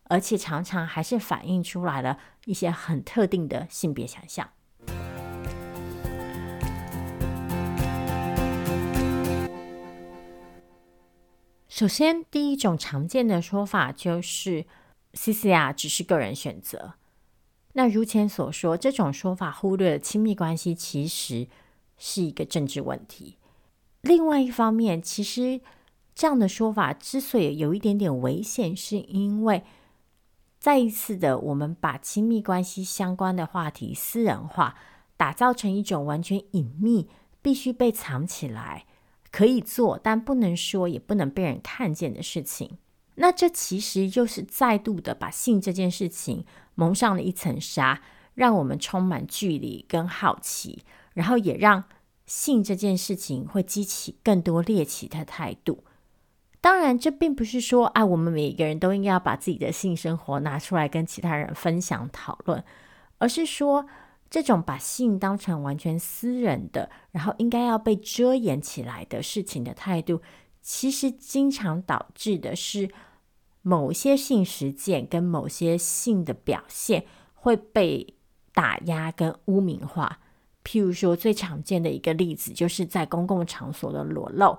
[0.08, 4.48] 而且常常还是反映出来了一些很特定的性别想象。
[11.68, 14.64] 首先，第一种常见的说法就是
[15.12, 16.94] CCR 只是个人选择。
[17.74, 21.46] 那如前所说，这种说法忽略了亲密关系其实
[21.98, 23.36] 是一个政治问题。
[24.00, 25.60] 另外一方面，其实
[26.14, 29.62] 这样的说法之所以有一点点危险，是因为
[30.66, 34.74] 再一次的，我们把亲密关系相关的话题私人化，
[35.16, 37.08] 打造成一种完全隐秘、
[37.40, 38.84] 必须被藏起来、
[39.30, 42.78] 可以做但不能说、也不能被人看见的事情。
[43.14, 46.44] 那这其实就是再度的把性这件事情
[46.74, 48.02] 蒙上了一层纱，
[48.34, 50.82] 让我们充满距离跟好奇，
[51.14, 51.84] 然后也让
[52.26, 55.84] 性这件事情会激起更多猎奇的态度。
[56.66, 62.64] 当然，这并不是说啊，我们每一个人都应该要把自己的性生活拿出来跟其他人分享讨论，
[63.18, 63.86] 而是说，
[64.28, 70.20] 这种把性当成完全私人的，然后应该要被遮掩起来的事情的态度，
[70.60, 72.90] 其实经常导致的是
[73.62, 78.16] 某些性实践跟某些性的表现会被
[78.52, 80.18] 打压跟污名化。
[80.64, 84.58] 譬如说，最常见的一个例子，就是在公共场所的裸露。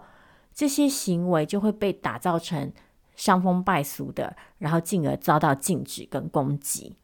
[0.58, 2.74] 这些行为就会被打造成
[3.16, 6.96] 伤风败俗的，然后进而遭到禁止跟攻击。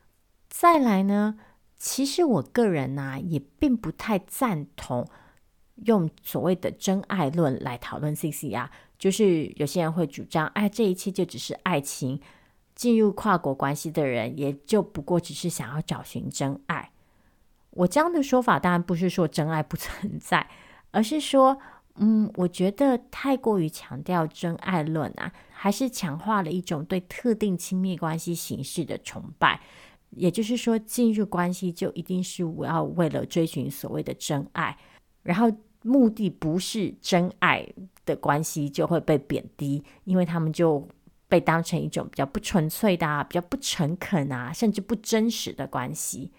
[0.50, 1.38] 再来呢，
[1.78, 5.08] 其实我个人呢、也并不太赞同
[5.86, 12.20] 用所谓的真爱论来讨论 CCR，就是有些人会主张，哎，这一切就只是爱情，
[12.74, 16.92] 进入跨国关系的人也就不过只是想要找寻真爱。
[17.70, 20.50] 我这样的说法当然不是说真爱不存在，
[20.90, 21.60] 而是说。
[21.96, 29.62] 嗯，我觉得太过于强调真爱论啊，还是强化了一种对特定亲密关系形式的崇拜。
[30.10, 34.78] 也就是说，进入关系就一定是我要为了追寻所谓的真爱，
[35.24, 37.68] 然后目的不是真爱
[38.06, 40.88] 的关系就会被贬低，因为他们就
[41.28, 46.32] 被当成一种比较不纯粹的啊、比较不诚恳啊，甚至不真实的关系。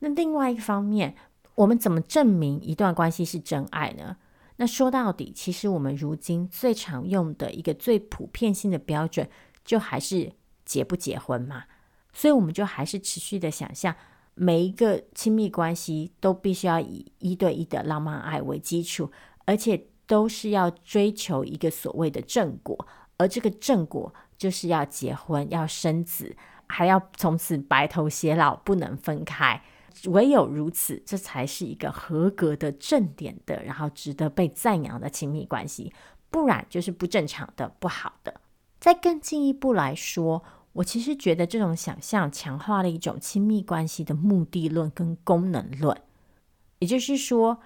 [0.00, 1.14] 那另外一方面，
[1.54, 4.16] 我们怎么证明一段关系是真爱呢？
[4.60, 9.28] 那说到底，其实我们如今最常用的一个最普遍性的标准，
[9.64, 10.32] 就还是
[10.64, 11.64] 结不结婚嘛。
[12.12, 13.94] 所以我们就还是持续的想象，
[14.34, 19.12] 每一个亲密关系都必须要以一对一的浪漫爱为基础，
[19.44, 26.36] 而且都是要追求一个所谓的正果，而这个正果就是要结婚、要生子，
[26.66, 29.62] 还要从此白头偕老，不能分开。
[30.06, 35.92] 唯有如此，这才是一个合格的正点的，然后值得被赞扬的亲密关系，
[36.30, 38.40] 不然就是不正常的、不好的。
[38.78, 40.42] 再更进一步来说，
[40.74, 46.00] 我其实觉得这种想象强化了一种亲密关系的目的论跟功能论，
[46.78, 47.58] 也就是说，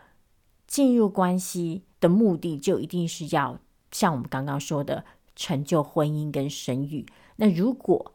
[0.66, 3.59] 进入关系的目的就一定是要
[3.91, 5.05] 像我们刚刚说的
[5.37, 7.05] 成就婚姻跟生育。
[7.37, 8.14] 那如果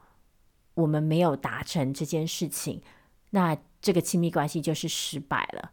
[0.74, 2.82] 我们没有达成这件事情，
[3.30, 5.70] 那这个亲密关系就是失败了。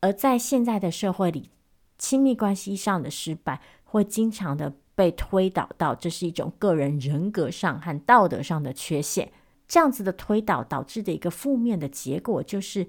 [0.00, 1.50] 而在现在的社会里，
[1.98, 9.32] 亲密关系上的失败会经常的被推导到这是一种个人人格上和道德上的缺陷。
[9.68, 12.88] 这样子的推导导致的一个负面的结果，就是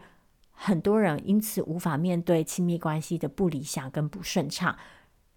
[0.52, 4.76] 很多人因此无法面对亲密关系的不理想跟不顺畅。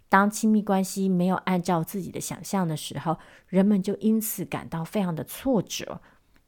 [0.09, 6.01] 当亲密关系没有按照自己的想象的时候，人们就因此感到非常的挫折，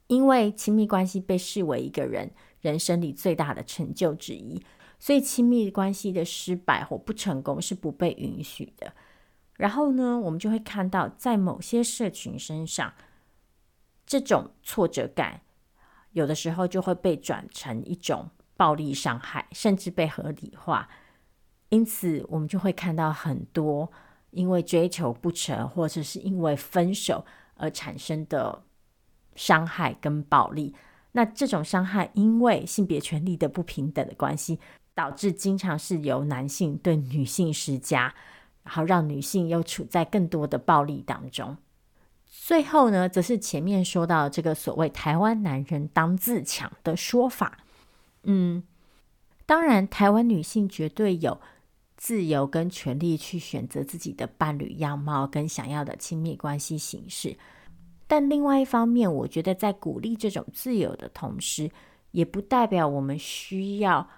[0.07, 2.31] 因为亲密关系被视为一个人
[2.61, 4.63] 人生里最大的成就之一，
[4.99, 8.93] 所以亲密关系的失败或不成功是不被允许的。
[9.57, 12.93] 然后呢，我们就会看到在某些社群身上，
[14.05, 15.41] 这种挫折感
[16.11, 20.89] 有的时候就会被转成一种暴力伤害，甚至被合理化。
[21.69, 23.91] 因此，我们就会看到很多
[24.31, 28.63] 因为追求不成，或者是因为分手而产生的
[29.35, 30.75] 伤害跟暴力。
[31.17, 34.59] 那这种伤害，因为性别权利的不平等的关系，
[34.93, 38.13] 导致经常是由男性对女性施加，
[38.61, 41.57] 然后让女性又处在更多的暴力当中。
[42.23, 47.57] 最后呢，则是前面说到这个所谓“台湾男人当自强”的说法。
[48.21, 48.61] 嗯，
[49.47, 51.41] 当然，台湾女性绝对有。
[51.99, 57.35] 自由跟权利去选择自己的伴侣样貌跟想要的亲密关系形式，
[58.07, 61.69] 但另外一方面，我觉得在鼓励这种自由的同时，
[62.11, 64.09] 也不代表我们需要，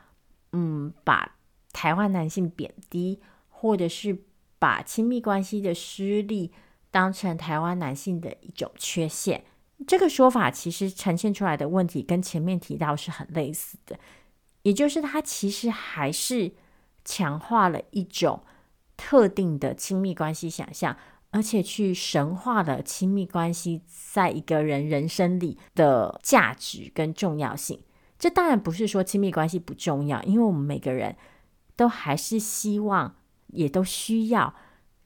[0.53, 1.35] 嗯，把
[1.73, 3.19] 台湾男性贬低，
[3.49, 4.23] 或者是
[4.59, 6.51] 把亲密关系的失利
[6.91, 9.43] 当成台湾男性的一种缺陷。
[9.87, 13.99] 这个说法其实呈现出来的问题跟前面提到是很类似的，
[14.61, 16.53] 也就是它其实还是。
[17.05, 18.43] 强化了一种
[18.95, 20.95] 特定的亲密关系想象，
[21.31, 27.79] 而且去神化了亲密关系在一个人人生里的价值跟重要性。
[28.17, 31.15] 这当然不是说亲密关系不重要，因为我们每个人
[31.75, 33.15] 都还是希望，
[33.47, 34.53] 也都需要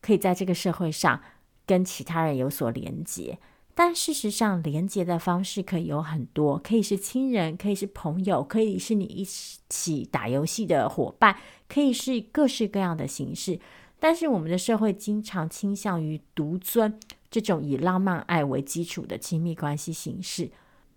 [0.01, 1.21] 可以在这个社会上
[1.65, 3.37] 跟其他人有所连接。
[3.75, 13.59] 但事实上，连接的方式可以有很多，可以是亲人，可以是朋友，可以是你一起打游戏的伙伴，可以是各式各样的形式。
[14.03, 16.99] 但是我们的社会经常倾向于独尊
[17.31, 20.51] 这种以浪漫爱为基础的亲密关系形式。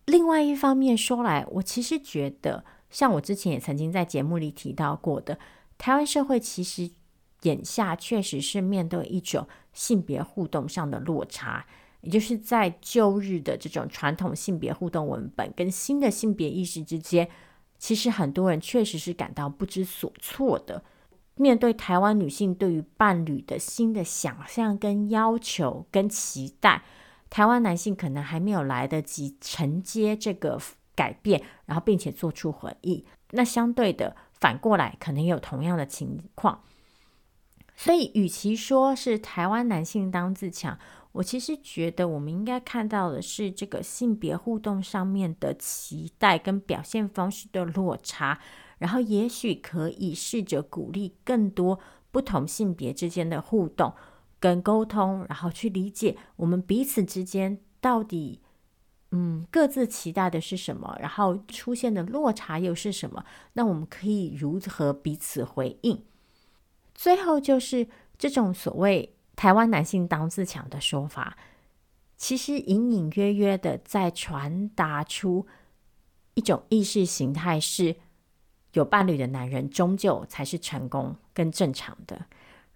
[0.07, 5.39] 另外一方面说来，我其实觉得，像我之前也曾经在节目里提到过的，
[5.79, 6.91] 台湾社会其实
[7.43, 11.65] 眼下确实是面对一种性别互动上的落差。
[12.01, 17.29] 也就是在旧日的这种传统性别互动文本跟新的性别意识之间，
[17.79, 20.83] 其实很多人确实是感到不知所措的。
[21.37, 26.83] 面对台湾女性对于伴侣的新的想象跟要求跟期待，
[27.31, 30.59] 台湾男性可能还没有来得及承接这个
[30.95, 33.05] 改变，然后并且做出回应。
[33.33, 36.63] 那相对的，反过来可能也有同样的情况。
[37.77, 40.79] 所以，与其说是台湾男性当自强，
[41.13, 48.41] 我其实觉得，我们应该看到的是这个性别互动上面的期待跟表现方式的落差，
[48.79, 51.79] 然后也许可以试着鼓励更多
[52.11, 53.93] 不同性别之间的互动
[54.39, 58.41] 跟沟通，然后去理解我们彼此之间到底，
[59.11, 63.25] 嗯，各自期待的是什么，然后出现的落差又是什么？
[63.55, 66.05] 那我们可以如何彼此回应？
[66.95, 69.13] 最后就是这种所谓。
[69.37, 71.37] 台湾男性当自强的说法，
[72.17, 75.47] 其实隐隐约约的在传达出
[76.33, 77.97] 一种意识形态：是
[78.77, 82.27] 有伴侣的男人终究才是成功跟正常的。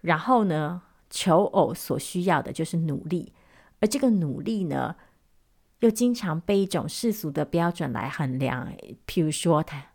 [0.01, 3.33] 然后呢，求偶所需要的就是努力，
[3.81, 4.97] 而这个努力呢，
[5.81, 8.73] 又经常被一种世俗的标准来衡量，
[9.07, 9.87] 譬如说台。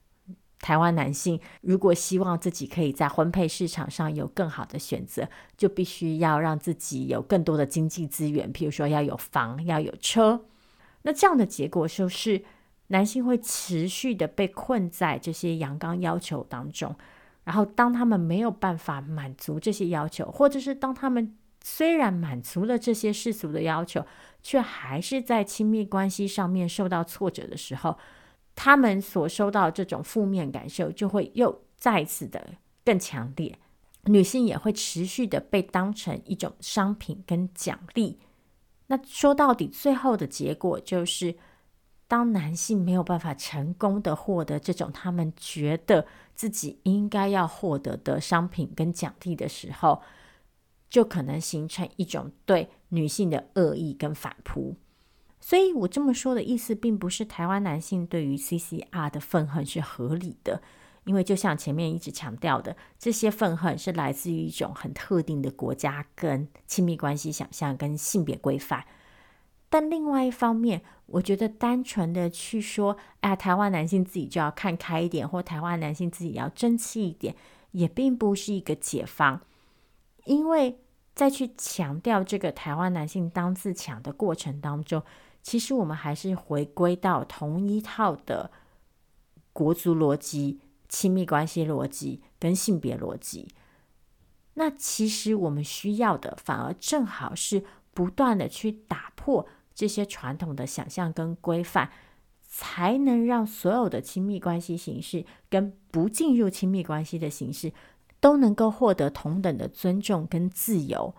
[0.62, 10.46] 台湾男性如果希望自己可以在婚配市场上有更好的选择，就必须要让自己有更多的经济资源，譬如说要有房、要有车。
[11.04, 12.44] 那这样的结果就是，
[12.88, 16.96] 男性会持续的被困在这些阳刚要求当中。
[17.44, 24.04] 然后，当他们没有办法满足这些要求，或者是当他们虽然满足了这些世俗的要求，
[24.42, 27.98] 却还是在亲密关系上面受到挫折的时候，
[28.56, 33.58] 他们所收到这种负面感受，就会又再次的更强烈。
[34.06, 38.20] 女性也会持续的被当成一种商品跟奖励。
[38.88, 41.36] 那说到底，最后的结果就是，
[42.08, 50.02] 当男性没有办法成功的获得这种他们觉得自己应该要获得的商品跟奖励的时候，
[50.90, 54.76] 就可能形成一种对女性的恶意跟反扑。
[55.40, 60.62] 所以我这么说的意思，并不是台湾男性对于 CCR 的愤恨是合理的，
[61.04, 68.86] 因为就像前面一直强调的，这些愤恨是来自于一种很特定的国家跟亲密关系想象跟性别规范。
[69.70, 77.36] 但另外一方面，我觉得单纯的去说，哎，台湾男性自己就要看开一点，或台湾男性自己要争气一点，
[77.72, 79.42] 也并不是一个解方，
[80.26, 80.80] 因为
[81.14, 85.04] 在去强调这个台湾男性当自强的过程当中。
[85.42, 88.50] 其实我们还是回归到同一套的
[89.54, 90.60] 国族逻辑、
[90.90, 93.50] 亲密关系逻辑跟性别逻辑。
[94.56, 97.64] 那其实我们需要的，反而正好是
[97.94, 101.92] 不断的去打破这些传统的想象跟规范，
[102.42, 107.74] 才能让所有的亲密关系形式跟不进入亲密关系的形式
[108.22, 111.14] 都能够获得同等的尊重跟自由。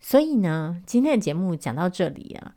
[0.00, 2.54] 所以呢，今天的节目讲到这里啊。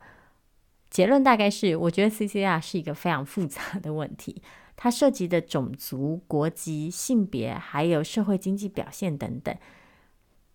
[0.90, 4.42] 结论大概是，我觉得 CCR 是一个非常复杂的问题，
[4.76, 9.56] 它涉及的种族、国籍、性别，还有社会经济表现等等。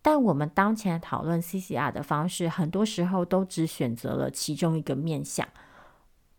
[0.05, 5.47] 但我们当前讨论 CCR 的方式，很多时候都只选择了其中一个面向，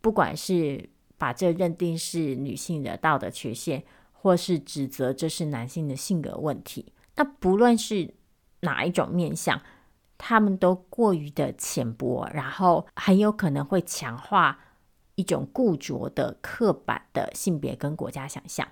[0.00, 0.88] 不管是
[1.18, 6.92] 把这认定是女性的道德缺陷，或是指责这是男性的性格问题。
[7.16, 8.14] 那不论是
[8.60, 9.60] 哪一种面向。
[10.18, 14.58] 他们都过于的浅薄，然后很有可能会强化
[15.14, 18.66] 一种固着的刻板的性别跟国家想象。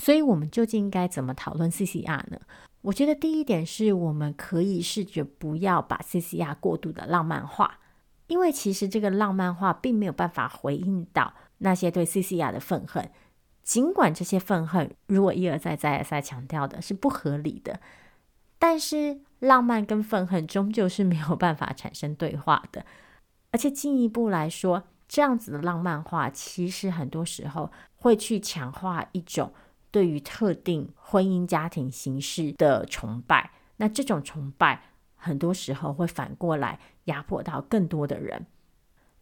[0.00, 2.40] 所以，我们究竟应该怎么讨论 CCR 呢？
[2.80, 7.80] 我觉得第一点是我们可以试着不要把 CCR 过度的浪漫化，
[8.26, 13.10] 因为其实这个浪漫化并没有办法回应到那些对 CCR 的愤恨。
[13.62, 17.78] 尽管这些愤恨，如果一而再、再而三强调的是不合理的，
[18.58, 22.86] 但是浪漫跟愤恨终究是没有办法产生对话的。
[23.52, 29.52] 而且进一步来说，这样子的浪漫化，其实很多时候会去强化一种
[29.90, 33.52] 对于特定婚姻家庭形式的崇拜。
[33.76, 34.82] 那这种崇拜，
[35.16, 38.46] 很多时候会反过来压迫到更多的人。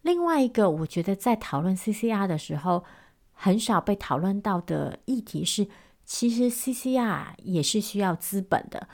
[0.01, 2.83] 另外一个，我觉得在讨论 CCR 的时候，
[3.33, 5.67] 很少被讨论到的议题是，
[6.05, 8.87] 其实 CCR 也是需要资本的，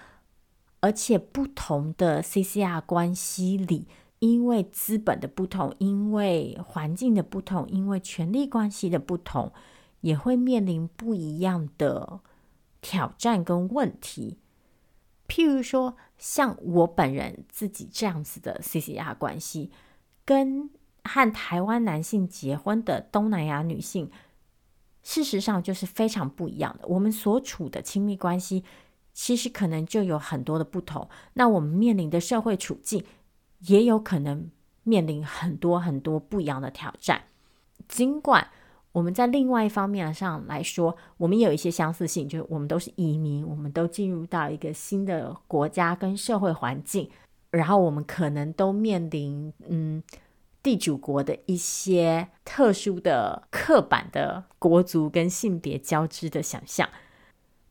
[0.80, 3.88] 而且不同的 CCR 关系里，
[4.19, 9.51] 因为资本的不同，因为环境的不同，因为权力关系的不同，
[10.02, 12.22] 也会面临不一样的
[12.82, 14.38] 挑战跟问题。
[15.28, 19.72] 譬如说，像我本人自己这样子的 CCR 关系，
[20.24, 20.70] 跟
[21.04, 24.12] 和台湾男性结婚的东南亚女性。
[25.02, 26.88] 事实上，就是非常不一样的。
[26.88, 28.64] 我们所处的亲密关系，
[29.14, 31.08] 其实可能就有很多的不同。
[31.34, 33.06] 那我们面临的社会处境，
[33.68, 34.50] 也有可能
[34.82, 37.26] 面临很多很多不一样的挑战。
[37.88, 38.50] 尽管
[38.96, 47.10] 我们在另外一方面上来说，我们有一些相似性，就是我们都是移民，我们都进入到一个新的国家跟社会环境，
[47.52, 50.02] 然后我们可能都面临，嗯。
[50.64, 56.89] 地主国的一些特殊的、刻板的国族跟性别交织的想象，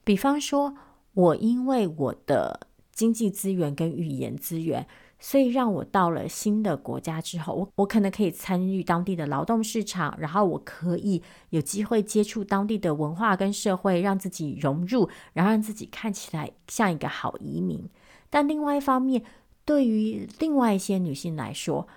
[0.05, 0.77] 比方说，
[1.15, 4.87] 我因为我的经济资源跟语言资源，
[5.27, 17.89] 所以让我到了新的国家之后，我我可能可以参与当地的劳动市场，然后我可以有机会接触当地的文化跟社会，让自己融入，然后让自己看起来像一个好移民。
[18.29, 19.25] 但另外一方面，
[19.65, 21.89] 对于另外一些女性来说，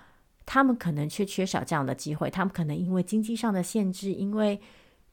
[0.46, 4.58] 她们可能却缺少这样的机会，她们可能因为经济上的限制，因为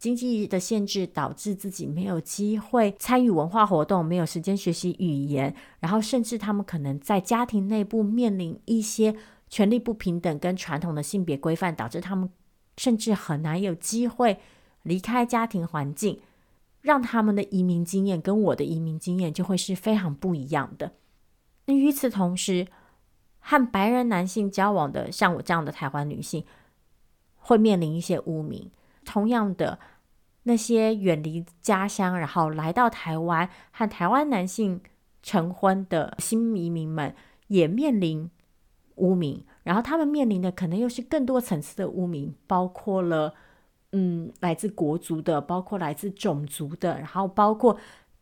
[0.05, 9.15] 经济的限制导致自己没有机会参与文化活动，没有时间学习语言，然后甚至他们可能在家庭内部面临一些
[9.49, 12.29] 权力不平等跟传统的性别规范，导致他们
[12.77, 14.37] 甚至很难有机会
[14.83, 16.19] 离开家庭环境，
[16.81, 20.93] 让他们的移民经验跟我的移民经验就会是非常不一样的。
[21.65, 22.67] 那与此同时，
[23.39, 26.45] 和白人男性交往的，像我这样的台湾女性，
[27.37, 28.69] 会面临一些污名。
[29.03, 29.77] 同样的，
[30.45, 34.81] 那些远离家乡，然后来到台湾和台湾男性
[35.21, 37.13] 成婚的新移民们，
[37.47, 38.31] 也面临
[38.95, 39.45] 污名。
[39.63, 43.35] 然后他们面临的可能又是更多层次的污名，包括了
[43.91, 47.77] 嗯，来自国族的，包括来自种族的，然后包括。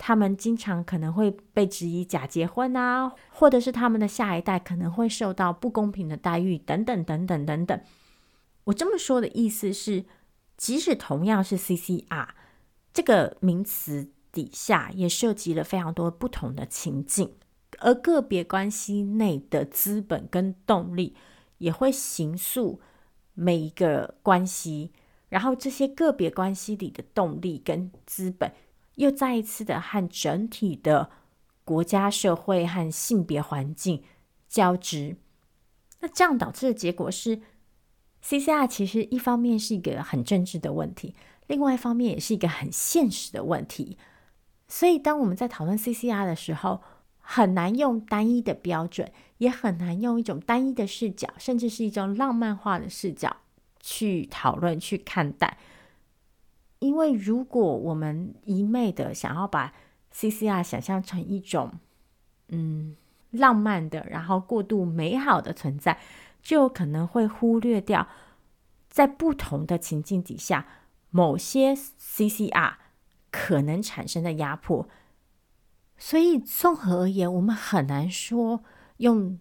[0.05, 7.79] 他们经常可能会被质疑假结婚啊，或者是他们的下一代可能会受到不公平的待遇，等等等等等等。
[8.65, 10.03] 我这么说的意思是，
[10.57, 12.29] 即使同样是 CCR
[12.93, 17.35] 这个名词底下也涉及了非常多不同的情境，
[17.79, 21.15] 而个别关系内的资本跟动力
[21.57, 22.79] 也会形塑
[23.33, 24.91] 每一个关系，
[25.29, 28.53] 然后这些个别关系里的动力跟资本
[28.95, 31.09] 又再一次的和整体的
[31.63, 34.03] 国家、社会和性别环境
[34.47, 35.17] 交织。
[35.99, 37.41] 那这样导致的结果是
[38.23, 41.13] ，CCR 其实一方面是一个很政治的问题，
[41.47, 43.97] 另外一方面也是一个很现实的问题。
[44.67, 46.81] 所以，当我们在讨论 CCR 的时候，
[47.19, 53.37] 很难用单一的标准，也很难用一种单一的视角，甚至是一种浪漫化的视角
[53.79, 55.57] 去讨论、去看待。
[56.79, 59.73] 因为，如果我们一昧的想要把
[60.13, 61.71] CCR 想象成一种
[62.49, 62.95] 嗯
[63.31, 65.99] 浪漫的，然后过度美好的存在，
[66.43, 68.07] 就有可能会忽略掉
[68.87, 70.67] 在不同的情境底下，
[71.09, 72.75] 某些 CCR。
[73.35, 74.87] 可能产生的压迫，
[75.97, 78.63] 所以综合而言，我们很难说
[78.97, 79.39] 用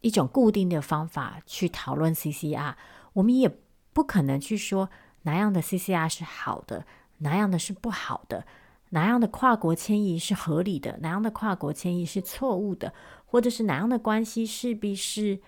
[0.00, 2.74] 一种固定的方法去讨论 CCR。
[3.12, 3.54] 我们也
[3.92, 4.88] 不可能去说
[5.24, 6.86] 哪样的 CCR 是好的，
[7.18, 8.46] 哪样的是不好的，
[8.88, 12.94] 哪样的跨国迁移是合理的，哪样的跨国迁移是错误的，
[13.26, 15.42] 或者是哪样的关系势必是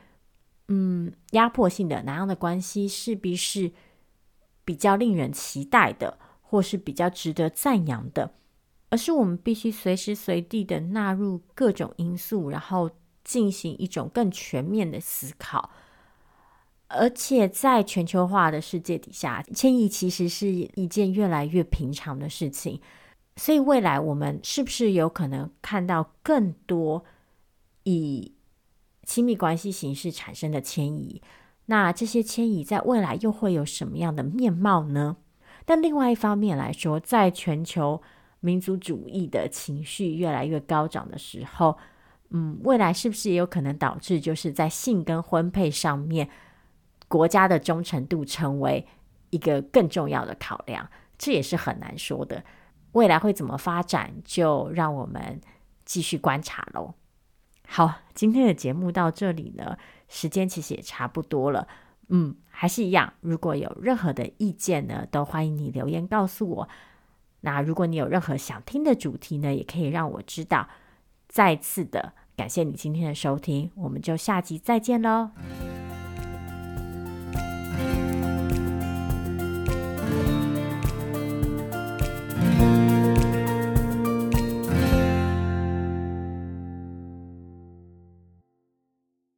[0.68, 3.72] 嗯压迫性的，哪样的关系势必是
[4.64, 6.18] 比较令人期待的。
[6.46, 8.32] 或是比较值得赞扬的，
[8.88, 12.88] 而是我们必须随时随地的纳入各种因素，然后
[13.24, 15.70] 进行一种更全面的思考。
[16.86, 22.80] 而且在全球化的世界底下，迁移其实是一件越来越平常的事情。
[23.34, 27.04] 所以未来我们是不是有可能看到更多
[27.82, 28.33] 以
[29.04, 31.22] 亲密关系形式产生的迁移？
[31.66, 35.16] 那这些迁移在未来又会有什么样的面貌呢？
[35.64, 38.02] 但另外一方面来说，在全球
[38.40, 41.78] 民族主义的情绪越来越高涨的时候，
[42.30, 46.28] 嗯，未来是不是也有可能导致，就是在性跟婚配上面，
[47.08, 48.86] 国家的忠诚度成为
[49.30, 50.86] 一个更重要的考量？
[51.16, 52.44] 这也是很难说的。
[52.92, 55.40] 未来会怎么发展，就让我们
[55.84, 56.92] 继续观察喽。
[57.66, 59.76] 好，今天的节目到这里呢，
[60.08, 61.66] 时间其实也差不多了。
[62.08, 63.14] 嗯，还是一样。
[63.20, 66.68] 如果有任何的意见呢，都欢迎你留言告诉我。
[67.40, 70.68] 那如果你有任何想听的主题呢，也可以让我知道。
[71.26, 75.30] 再次的感谢你今天的收听，我们就下集再见喽。